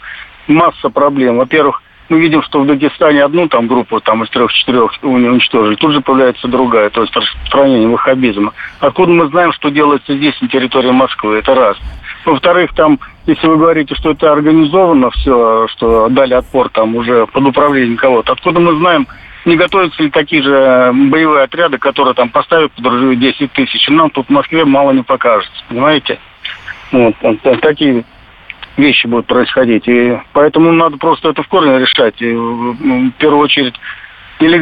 масса 0.48 0.90
проблем. 0.90 1.38
Во-первых, 1.38 1.82
мы 2.10 2.20
видим, 2.20 2.42
что 2.44 2.60
в 2.60 2.66
Дагестане 2.66 3.24
одну 3.24 3.48
там 3.48 3.68
группу 3.68 4.00
там 4.02 4.24
из 4.24 4.30
трех-четырех 4.30 4.92
уничтожили, 5.04 5.76
тут 5.76 5.94
же 5.94 6.02
появляется 6.02 6.48
другая, 6.48 6.90
то 6.90 7.02
есть 7.02 7.16
распространение 7.16 7.88
ваххабизма. 7.88 8.54
Откуда 8.80 9.12
мы 9.12 9.28
знаем, 9.30 9.54
что 9.54 9.70
делается 9.70 10.16
здесь, 10.16 10.40
на 10.42 10.48
территории 10.48 10.92
Москвы? 10.92 11.38
Это 11.38 11.54
раз. 11.56 11.78
Во-вторых, 12.26 12.74
там, 12.76 13.00
если 13.26 13.48
вы 13.48 13.58
говорите, 13.58 13.96
что 13.96 14.12
это 14.12 14.32
организовано 14.32 15.10
все, 15.12 15.68
что 15.70 16.10
дали 16.10 16.34
отпор 16.34 16.70
там 16.70 16.96
уже 16.96 17.28
под 17.28 17.44
управлением 17.44 17.98
кого-то, 17.98 18.34
откуда 18.34 18.60
мы 18.60 18.76
знаем, 18.78 19.08
не 19.46 19.56
готовятся 19.56 20.04
ли 20.04 20.10
такие 20.10 20.44
же 20.44 20.92
боевые 20.94 21.44
отряды, 21.44 21.78
которые 21.78 22.14
там 22.14 22.30
поставят 22.30 22.72
под 22.74 22.86
ружье 22.88 23.16
10 23.16 23.52
тысяч? 23.54 23.88
Нам 23.88 24.10
тут 24.10 24.28
в 24.28 24.32
Москве 24.32 24.66
мало 24.66 24.92
не 24.92 25.04
покажется, 25.04 25.64
понимаете? 25.70 26.20
Вот, 26.92 27.16
вот 27.22 27.62
такие 27.62 28.04
вещи 28.80 29.08
будут 29.08 29.28
происходить. 29.28 29.88
И 29.88 30.18
поэтому 30.34 30.72
надо 30.72 30.98
просто 30.98 31.30
это 31.30 31.44
в 31.44 31.48
корне 31.48 31.78
решать. 31.80 32.22
И, 32.22 32.34
в 32.34 33.12
первую 33.20 33.42
очередь 33.42 33.76
или 34.40 34.58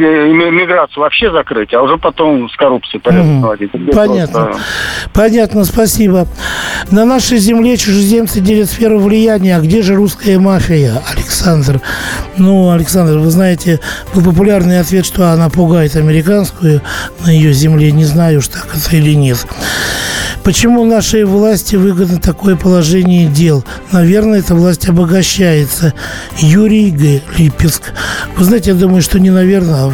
миграцию 0.50 1.02
вообще 1.02 1.30
закрыть, 1.30 1.72
а 1.72 1.82
уже 1.82 1.96
потом 1.98 2.48
с 2.48 2.56
коррупцией 2.56 3.00
порядок 3.00 3.26
наводить. 3.26 3.70
Понятно. 3.92 4.44
Просто... 4.44 4.62
Понятно, 5.12 5.64
спасибо. 5.64 6.26
На 6.90 7.04
нашей 7.04 7.38
земле 7.38 7.76
чужеземцы 7.76 8.40
делят 8.40 8.70
сферу 8.70 8.98
влияния. 8.98 9.56
А 9.56 9.60
где 9.60 9.82
же 9.82 9.94
русская 9.94 10.38
мафия, 10.38 11.02
Александр? 11.14 11.80
Ну, 12.36 12.70
Александр, 12.70 13.18
вы 13.18 13.30
знаете, 13.30 13.80
был 14.14 14.22
популярный 14.22 14.80
ответ, 14.80 15.06
что 15.06 15.30
она 15.30 15.48
пугает 15.48 15.96
американскую 15.96 16.82
на 17.24 17.30
ее 17.30 17.52
земле. 17.52 17.92
Не 17.92 18.04
знаю, 18.04 18.38
уж 18.38 18.48
так 18.48 18.66
это 18.74 18.96
или 18.96 19.14
нет. 19.14 19.46
Почему 20.44 20.84
нашей 20.86 21.24
власти 21.24 21.76
выгодно 21.76 22.20
такое 22.20 22.56
положение 22.56 23.26
дел? 23.26 23.64
Наверное, 23.92 24.38
эта 24.38 24.54
власть 24.54 24.88
обогащается. 24.88 25.92
Юрий 26.38 26.90
Г. 26.90 27.20
Липецк. 27.36 27.92
Вы 28.36 28.44
знаете, 28.44 28.70
я 28.70 28.76
думаю, 28.76 29.02
что 29.02 29.20
не 29.20 29.28
наверное, 29.28 29.67
а 29.68 29.92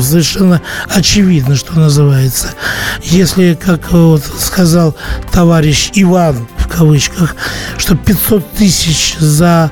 совершенно 0.00 0.60
очевидно, 0.88 1.56
что 1.56 1.78
называется. 1.78 2.48
Если, 3.02 3.54
как 3.54 3.92
вот 3.92 4.22
сказал 4.38 4.96
товарищ 5.30 5.90
Иван, 5.94 6.46
кавычках, 6.76 7.36
что 7.76 7.96
500 7.96 8.52
тысяч 8.52 9.16
за 9.18 9.70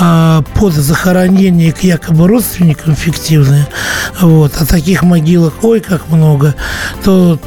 э, 0.00 0.40
под 0.54 0.72
захоронение 0.72 1.72
к 1.72 1.82
якобы 1.82 2.28
родственникам 2.28 2.94
фиктивные, 2.94 3.66
вот, 4.20 4.52
а 4.60 4.66
таких 4.66 5.02
могилах 5.02 5.54
ой 5.62 5.80
как 5.80 6.08
много, 6.08 6.54
то 7.04 7.38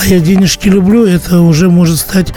а 0.00 0.04
я 0.06 0.20
денежки 0.20 0.68
люблю, 0.68 1.06
это 1.06 1.40
уже 1.40 1.68
может 1.68 1.98
стать 1.98 2.32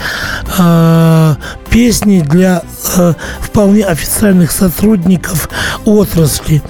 э, 0.58 1.34
песней 1.70 2.20
для 2.20 2.62
э, 2.96 3.12
вполне 3.40 3.84
официальных 3.84 4.50
сотрудников 4.50 5.48
отрасли. 5.86 6.62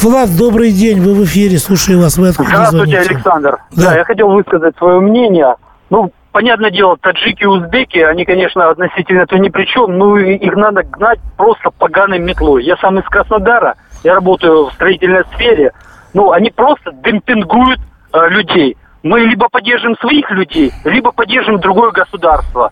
Влад, 0.00 0.36
добрый 0.36 0.72
день, 0.72 1.00
вы 1.00 1.14
в 1.14 1.24
эфире, 1.24 1.58
слушаю 1.58 2.00
вас. 2.00 2.18
Вы 2.18 2.32
Здравствуйте, 2.32 2.70
звоните? 2.70 2.98
Александр. 2.98 3.58
Да. 3.74 3.90
да, 3.90 3.96
я 3.96 4.04
хотел 4.04 4.28
высказать 4.28 4.76
свое 4.76 5.00
мнение. 5.00 5.54
Ну, 5.88 6.12
понятное 6.36 6.70
дело, 6.70 6.98
таджики 6.98 7.44
и 7.44 7.46
узбеки, 7.46 7.96
они, 7.96 8.26
конечно, 8.26 8.68
относительно 8.68 9.22
этого 9.22 9.38
ни 9.38 9.48
при 9.48 9.64
чем, 9.64 9.96
но 9.96 10.18
их 10.18 10.54
надо 10.54 10.82
гнать 10.82 11.18
просто 11.38 11.70
поганой 11.70 12.18
метлой. 12.18 12.62
Я 12.62 12.76
сам 12.76 12.98
из 12.98 13.04
Краснодара, 13.06 13.76
я 14.04 14.14
работаю 14.14 14.66
в 14.66 14.72
строительной 14.74 15.24
сфере, 15.34 15.72
ну, 16.12 16.32
они 16.32 16.50
просто 16.50 16.92
демпингуют 16.92 17.80
э, 18.12 18.28
людей 18.28 18.76
мы 19.02 19.20
либо 19.20 19.48
поддержим 19.48 19.96
своих 19.96 20.30
людей, 20.30 20.72
либо 20.84 21.10
поддержим 21.10 21.58
другое 21.58 21.90
государство. 21.92 22.70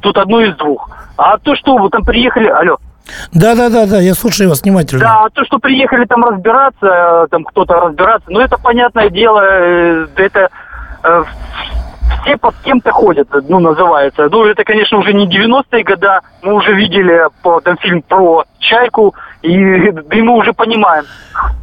Тут 0.00 0.16
одно 0.16 0.40
из 0.40 0.56
двух. 0.56 0.90
А 1.16 1.38
то, 1.38 1.54
что 1.54 1.76
вы 1.76 1.90
там 1.90 2.02
приехали... 2.02 2.48
Алло. 2.48 2.78
Да, 3.32 3.54
да, 3.54 3.68
да, 3.68 3.86
да, 3.86 4.00
я 4.00 4.14
слушаю 4.14 4.48
вас 4.48 4.62
внимательно. 4.62 5.02
Да, 5.02 5.24
а 5.24 5.30
то, 5.30 5.44
что 5.44 5.58
приехали 5.58 6.06
там 6.06 6.24
разбираться, 6.24 6.86
э, 6.86 7.26
там 7.30 7.44
кто-то 7.44 7.74
разбираться, 7.74 8.30
ну 8.30 8.40
это 8.40 8.56
понятное 8.56 9.10
дело, 9.10 9.40
э, 9.42 10.06
это 10.16 10.48
э, 11.04 11.24
все 12.22 12.36
под 12.36 12.54
кем-то 12.64 12.90
ходят, 12.92 13.28
ну, 13.48 13.58
называется. 13.58 14.28
Ну, 14.30 14.44
это, 14.44 14.64
конечно, 14.64 14.98
уже 14.98 15.12
не 15.12 15.26
90-е 15.26 15.84
годы, 15.84 16.08
мы 16.42 16.54
уже 16.54 16.74
видели 16.74 17.28
по, 17.42 17.60
там, 17.60 17.76
фильм 17.78 18.02
про 18.02 18.44
Чайку, 18.58 19.14
и, 19.42 19.52
и 19.52 20.22
мы 20.22 20.36
уже 20.36 20.52
понимаем, 20.52 21.04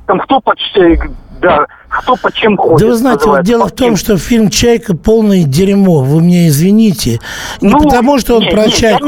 там 0.05 0.19
кто 0.19 0.39
почти 0.39 0.99
да, 1.41 1.67
кто 1.89 2.15
по 2.15 2.31
чем 2.31 2.57
ходит. 2.57 2.79
Да 2.79 2.87
вы 2.87 2.95
знаете, 2.95 3.25
вот 3.27 3.43
дело 3.43 3.67
в 3.67 3.71
том, 3.71 3.95
что 3.95 4.17
фильм 4.17 4.49
«Чайка» 4.49 4.95
полное 4.95 5.43
дерьмо, 5.43 6.01
вы 6.01 6.21
мне 6.21 6.47
извините. 6.47 7.19
Не 7.61 7.69
ну, 7.69 7.79
потому, 7.79 8.19
что 8.19 8.37
он 8.37 8.43
не, 8.43 8.51
про 8.51 8.65
не, 8.65 8.71
Чайку, 8.71 9.07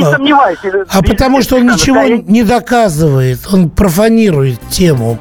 а 0.89 1.01
потому, 1.01 1.41
что 1.41 1.57
он 1.57 1.67
ничего 1.67 1.95
да, 1.95 2.23
не 2.31 2.43
доказывает, 2.43 3.39
он 3.51 3.69
профанирует 3.69 4.59
тему. 4.69 5.19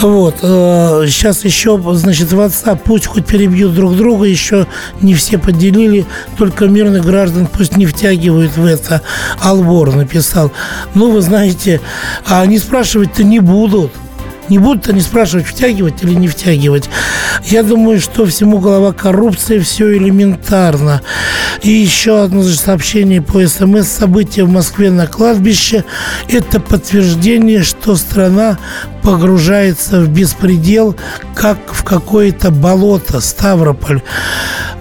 Вот. 0.00 0.36
Сейчас 0.40 1.44
э, 1.44 1.48
еще, 1.48 1.80
значит, 1.94 2.32
в 2.32 2.40
WhatsApp 2.40 2.80
пусть 2.84 3.06
хоть 3.06 3.26
перебьют 3.26 3.74
друг 3.74 3.96
друга, 3.96 4.26
еще 4.26 4.66
не 5.00 5.14
все 5.14 5.38
поделили, 5.38 6.04
только 6.36 6.66
мирных 6.66 7.04
граждан 7.04 7.46
пусть 7.46 7.76
не 7.76 7.86
втягивают 7.86 8.56
в 8.56 8.64
это. 8.66 9.00
Албор 9.40 9.94
написал. 9.94 10.52
Ну, 10.94 11.10
вы 11.10 11.20
знаете, 11.20 11.80
а 12.28 12.42
они 12.42 12.58
спрашивать-то 12.58 13.24
не 13.24 13.40
будут. 13.40 13.92
Не 14.48 14.58
будут 14.58 14.88
они 14.88 15.00
спрашивать, 15.00 15.46
втягивать 15.46 16.02
или 16.02 16.14
не 16.14 16.28
втягивать. 16.28 16.88
Я 17.44 17.62
думаю, 17.62 18.00
что 18.00 18.26
всему 18.26 18.58
голова 18.58 18.92
коррупции, 18.92 19.58
все 19.58 19.96
элементарно. 19.96 21.02
И 21.62 21.70
еще 21.70 22.22
одно 22.22 22.42
сообщение 22.42 23.22
по 23.22 23.44
СМС. 23.46 23.88
События 23.88 24.44
в 24.44 24.50
Москве 24.50 24.90
на 24.90 25.06
кладбище– 25.06 25.84
это 26.28 26.60
подтверждение, 26.60 27.62
что 27.62 27.96
страна 27.96 28.58
погружается 29.06 30.00
в 30.00 30.08
беспредел, 30.08 30.96
как 31.36 31.58
в 31.68 31.84
какое-то 31.84 32.50
болото, 32.50 33.20
Ставрополь. 33.20 34.00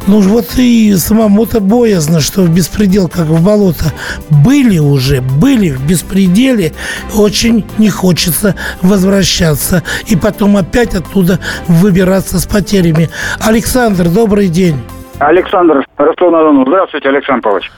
Ну 0.07 0.19
вот 0.19 0.45
и 0.57 0.95
самому-то 0.95 1.59
боязно, 1.59 2.21
что 2.21 2.41
в 2.41 2.49
беспредел, 2.49 3.07
как 3.07 3.27
в 3.27 3.45
болото. 3.45 3.85
Были 4.31 4.79
уже, 4.79 5.21
были 5.21 5.69
в 5.69 5.87
беспределе, 5.87 6.73
очень 7.15 7.63
не 7.77 7.91
хочется 7.91 8.55
возвращаться. 8.81 9.83
И 10.07 10.15
потом 10.15 10.57
опять 10.57 10.95
оттуда 10.95 11.39
выбираться 11.67 12.39
с 12.39 12.47
потерями. 12.47 13.11
Александр, 13.39 14.09
добрый 14.09 14.47
день. 14.47 14.81
Александр, 15.19 15.85
Ростов-на-Дону. 15.97 16.65
Здравствуйте, 16.65 17.09
Александр 17.09 17.43
Павлович. 17.43 17.71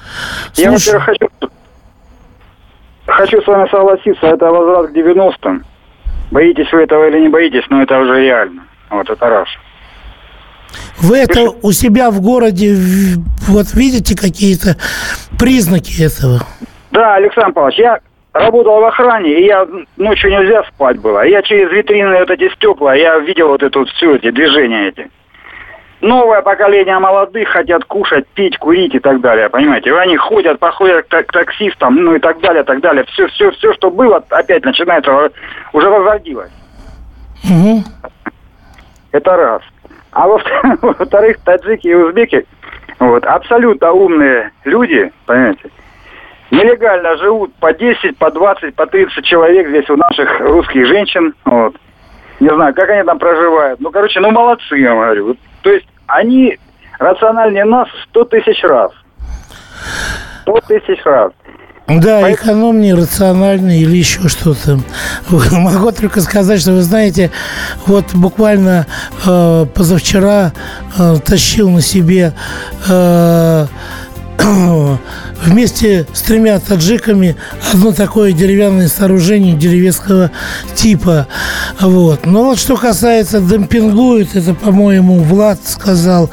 Слушай. 0.54 0.64
Я, 0.64 0.72
во-первых, 0.72 1.04
хочу, 1.04 1.52
хочу 3.06 3.42
с 3.42 3.48
вами 3.48 3.70
согласиться, 3.70 4.28
это 4.28 4.46
возврат 4.46 4.92
к 4.92 4.96
90-м. 4.96 5.66
Боитесь 6.32 6.72
вы 6.72 6.82
этого 6.84 7.08
или 7.08 7.22
не 7.22 7.30
боитесь, 7.30 7.64
но 7.70 7.82
это 7.82 8.00
уже 8.00 8.22
реально. 8.22 8.64
Вот 8.90 9.10
это 9.10 9.30
раз. 9.30 9.48
Вы 11.00 11.18
это 11.18 11.52
у 11.62 11.72
себя 11.72 12.10
в 12.12 12.22
городе 12.22 12.76
вот 13.48 13.74
видите 13.74 14.16
какие-то 14.16 14.76
признаки 15.40 16.04
этого? 16.04 16.42
Да, 16.92 17.16
Александр 17.16 17.54
Павлович, 17.54 17.78
я 17.80 18.00
работал 18.34 18.82
в 18.82 18.86
охране, 18.86 19.40
и 19.40 19.46
я 19.46 19.68
ночью 19.98 20.32
нельзя 20.32 20.64
спать 20.64 21.00
было. 21.00 21.26
Я 21.26 21.42
через 21.44 21.72
витрины 21.72 22.20
вот 22.20 22.30
эти 22.30 22.54
стекла, 22.56 22.96
я 22.96 23.20
видел 23.20 23.50
вот 23.50 23.64
это 23.64 23.80
вот 23.80 23.90
все 23.90 24.16
эти 24.16 24.32
движения 24.32 24.90
эти. 24.90 25.10
Новое 26.02 26.42
поколение 26.42 27.00
молодых 27.00 27.50
хотят 27.50 27.86
кушать, 27.86 28.28
пить, 28.30 28.58
курить 28.58 28.96
и 28.96 29.00
так 29.00 29.22
далее, 29.22 29.50
понимаете? 29.50 29.90
И 29.90 29.94
они 29.94 30.18
ходят, 30.18 30.60
походят 30.60 31.08
к 31.08 31.32
таксистам, 31.32 31.96
ну 31.96 32.16
и 32.16 32.20
так 32.20 32.40
далее, 32.42 32.64
так 32.64 32.82
далее. 32.82 33.06
Все, 33.06 33.28
все, 33.28 33.52
все, 33.52 33.74
что 33.74 33.90
было, 33.90 34.24
опять 34.30 34.66
начинается, 34.66 35.32
уже 35.74 35.90
возродилось. 35.90 36.52
Угу. 37.44 37.84
Это 39.12 39.36
раз. 39.36 39.62
А 40.12 40.28
во-вторых, 40.82 41.38
таджики 41.44 41.88
и 41.88 41.94
узбеки, 41.94 42.46
вот, 43.00 43.26
абсолютно 43.26 43.92
умные 43.92 44.52
люди, 44.66 45.12
понимаете, 45.26 45.70
нелегально 46.50 47.18
живут 47.18 47.54
по 47.56 47.74
10, 47.74 48.18
по 48.18 48.32
20, 48.32 48.76
по 48.76 48.88
30 48.88 49.24
человек 49.26 49.68
здесь 49.68 49.90
у 49.90 49.96
наших 49.96 50.40
русских 50.40 50.88
женщин, 50.88 51.34
вот. 51.46 51.76
Не 52.40 52.50
знаю, 52.50 52.74
как 52.74 52.90
они 52.90 53.04
там 53.04 53.18
проживают. 53.18 53.80
Ну, 53.80 53.90
короче, 53.90 54.20
ну 54.20 54.30
молодцы, 54.30 54.78
я 54.78 54.94
говорю. 54.94 55.36
То 55.68 55.74
есть 55.74 55.88
они 56.08 56.58
рациональнее 56.98 57.66
нас 57.66 57.90
сто 58.08 58.24
тысяч 58.24 58.64
раз. 58.64 58.90
Сто 60.44 60.62
тысяч 60.62 61.04
раз. 61.04 61.34
Да, 61.88 62.22
Поэтому... 62.22 62.36
экономнее, 62.36 62.96
рациональнее 62.96 63.82
или 63.82 63.98
еще 63.98 64.30
что-то. 64.30 64.80
Могу 65.30 65.92
только 65.92 66.22
сказать, 66.22 66.62
что 66.62 66.72
вы 66.72 66.84
знаете, 66.84 67.32
вот 67.86 68.14
буквально 68.14 68.88
э, 69.26 69.66
позавчера 69.76 70.54
э, 70.98 71.16
тащил 71.26 71.70
на 71.70 71.82
себе 71.82 72.32
э, 72.88 73.66
вместе 75.44 76.06
с 76.14 76.22
тремя 76.22 76.60
таджиками 76.60 77.36
одно 77.74 77.92
такое 77.92 78.32
деревянное 78.32 78.88
сооружение 78.88 79.56
деревенского 79.56 80.32
типа. 80.76 81.28
Вот. 81.80 82.26
Но 82.26 82.46
вот 82.46 82.60
что 82.60 82.78
касается 82.78 83.40
демпингует, 83.40 84.36
это, 84.36 84.54
по-моему, 84.54 85.20
Влад 85.20 85.60
сказал 85.66 86.30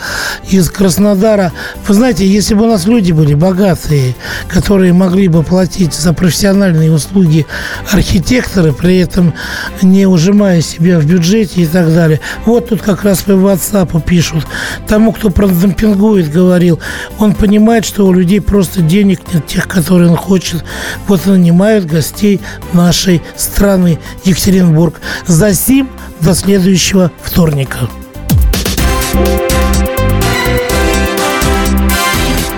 из 0.49 0.71
Краснодара. 0.71 1.53
Вы 1.87 1.95
знаете, 1.95 2.27
если 2.27 2.55
бы 2.55 2.65
у 2.65 2.69
нас 2.69 2.87
люди 2.87 3.13
были 3.13 3.35
богатые, 3.35 4.15
которые 4.49 4.93
могли 4.93 5.29
бы 5.29 5.43
платить 5.43 5.95
за 5.95 6.13
профессиональные 6.13 6.93
услуги 6.93 7.47
архитектора, 7.91 8.73
при 8.73 8.99
этом 8.99 9.35
не 9.83 10.07
ужимая 10.07 10.61
себя 10.61 10.99
в 10.99 11.07
бюджете 11.07 11.63
и 11.63 11.67
так 11.67 11.93
далее. 11.95 12.21
Вот 12.47 12.69
тут 12.69 12.83
как 12.83 13.05
раз 13.05 13.23
по 13.23 13.33
WhatsApp 13.33 14.03
пишут. 14.03 14.47
Тому, 14.87 15.13
кто 15.13 15.31
про 15.31 15.49
демпингует, 15.49 16.31
говорил, 16.31 16.81
он 17.19 17.35
понимает, 17.35 17.85
что 17.95 18.07
у 18.07 18.13
людей 18.13 18.41
просто 18.41 18.83
денег 18.83 19.21
нет, 19.33 19.47
тех, 19.47 19.69
которые 19.69 20.11
он 20.11 20.17
хочет. 20.17 20.65
Вот 21.07 21.27
нанимают 21.27 21.85
гостей 21.85 22.41
нашей 22.73 23.23
страны 23.37 24.01
Екатеринбург. 24.25 25.01
За 25.29 25.55
сим 25.55 25.89
до 26.19 26.35
следующего 26.35 27.13
вторника. 27.23 27.89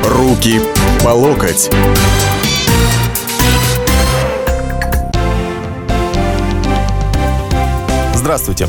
Руки 0.04 0.58
по 1.04 1.10
локоть. 1.10 1.70
Здравствуйте. 8.14 8.68